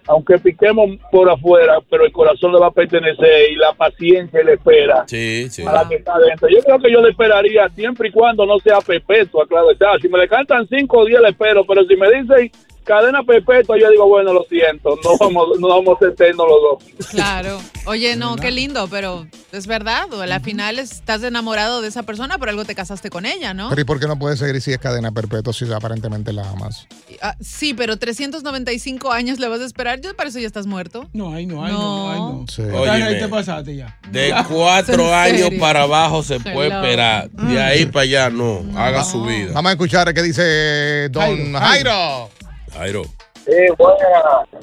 aunque 0.08 0.38
piquemos 0.38 0.90
por 1.12 1.30
afuera, 1.30 1.80
pero 1.90 2.06
el 2.06 2.12
corazón 2.12 2.52
le 2.54 2.60
va 2.60 2.68
a 2.68 2.72
pertenecer 2.72 3.52
y 3.52 3.56
la 3.56 3.74
paciencia 3.74 4.44
le 4.44 4.54
espera 4.54 5.06
Sí, 5.08 5.50
sí. 5.50 5.64
a 5.66 5.72
la 5.74 5.88
que 5.90 5.96
está 5.96 6.14
adentro. 6.16 6.50
Yo 6.50 6.60
creo 6.62 6.80
que 6.80 6.92
yo 6.92 7.02
le 7.02 7.10
esperaría 7.10 7.68
siempre 7.70 8.10
y 8.10 8.12
cuando 8.12 8.46
no 8.46 8.60
sea 8.60 8.80
perpetua, 8.80 9.48
claro 9.48 9.72
está. 9.72 9.98
Si 10.00 10.08
me 10.08 10.20
le 10.20 10.28
cantan 10.28 10.68
cinco 10.68 11.00
o 11.00 11.06
diez 11.06 11.20
le 11.22 11.30
espero, 11.30 11.66
pero 11.66 11.84
si 11.86 11.96
me 11.96 12.12
dicen 12.12 12.52
cadena 12.84 13.24
perpetua, 13.24 13.78
yo 13.80 13.90
digo, 13.90 14.08
bueno, 14.08 14.34
lo 14.34 14.44
siento, 14.50 14.98
no 15.04 15.18
vamos, 15.20 15.60
no 15.60 15.68
vamos 15.68 16.02
a 16.02 16.06
eternos 16.08 16.48
los 16.48 16.62
dos. 16.98 17.08
Claro. 17.10 17.60
Oye, 17.86 18.16
no, 18.16 18.36
qué 18.36 18.52
lindo, 18.52 18.88
pero 18.90 19.26
es 19.52 19.68
verdad. 19.68 20.12
O 20.14 20.22
a 20.22 20.28
la 20.28 20.40
final 20.40 20.80
estás 20.80 21.24
enamorado 21.24 21.82
de 21.82 21.88
esa 21.88 22.04
persona, 22.04 22.38
por 22.38 22.50
algo 22.50 22.66
te 22.66 22.76
casaste 22.76 23.10
con 23.10 23.26
ella, 23.26 23.54
¿no? 23.54 23.70
Pero 23.70 23.82
¿y 23.82 23.86
por 23.86 24.00
qué 24.00 24.08
no 24.08 24.18
puede 24.20 24.38
seguir 24.38 24.62
si 24.62 24.72
es 24.72 24.78
cadena 24.78 25.12
perpetua 25.12 25.54
si 25.54 25.72
aparentemente 25.72 26.32
la 26.34 26.48
amas? 26.50 26.88
Ah, 27.22 27.36
sí, 27.40 27.74
pero 27.74 27.98
395 27.98 29.12
años 29.12 29.40
le 29.40 29.48
vas 29.48 29.62
a 29.62 29.66
esperar. 29.66 30.02
Yo 30.02 30.16
para 30.16 30.30
eso 30.30 30.40
ya 30.40 30.48
estás 30.48 30.68
muerto. 30.68 31.08
No, 31.14 31.34
ay, 31.34 31.46
no, 31.46 31.64
ay, 31.64 31.72
no, 31.74 32.12
ay, 32.12 32.20
no. 32.20 32.46
Sí. 32.48 32.62
Ahí 32.62 33.20
te 33.20 33.28
pasaste 33.28 33.76
ya. 33.76 33.98
De 34.10 34.34
cuatro 34.48 35.08
¿En 35.08 35.14
años 35.14 35.42
serio? 35.42 35.60
para 35.60 35.84
abajo 35.84 36.24
se 36.24 36.40
puede 36.40 36.68
Hello. 36.68 36.82
esperar. 36.82 37.30
De 37.32 37.62
ahí 37.62 37.86
para 37.86 38.04
allá 38.04 38.30
no. 38.30 38.64
Haga 38.78 39.04
su 39.04 39.24
vida. 39.24 39.52
Vamos 39.54 39.70
a 39.70 39.74
escuchar 39.74 40.14
qué 40.14 40.22
dice 40.22 41.10
don 41.10 41.54
Jairo, 41.54 41.60
Jairo. 41.60 42.30
Jairo. 42.74 43.04
Sí, 43.46 43.54
bueno, 43.78 43.98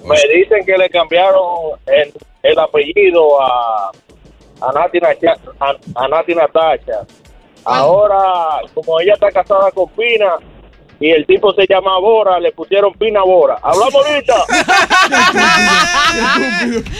me 0.05 0.16
dicen 0.35 0.64
que 0.64 0.77
le 0.79 0.88
cambiaron 0.88 1.73
el, 1.87 2.12
el 2.44 2.59
apellido 2.59 3.40
a, 3.42 3.90
a, 4.61 4.73
Nati 4.73 4.99
Nacha- 5.01 5.37
a, 5.59 5.75
a 5.97 6.09
Nati 6.09 6.35
Natacha. 6.35 7.01
Ahora, 7.64 8.61
como 8.75 9.01
ella 9.01 9.14
está 9.14 9.31
casada 9.33 9.71
con 9.73 9.88
Pina 9.90 10.37
y 11.01 11.11
el 11.11 11.27
tipo 11.27 11.53
se 11.55 11.66
llama 11.68 11.99
Bora, 11.99 12.38
le 12.40 12.53
pusieron 12.53 12.92
Pina 12.94 13.23
Bora. 13.23 13.59
Hablamos 13.62 13.94
ahorita. 14.07 14.35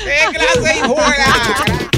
¡Qué 0.05 0.37
clase 0.37 0.61
de 0.83 1.98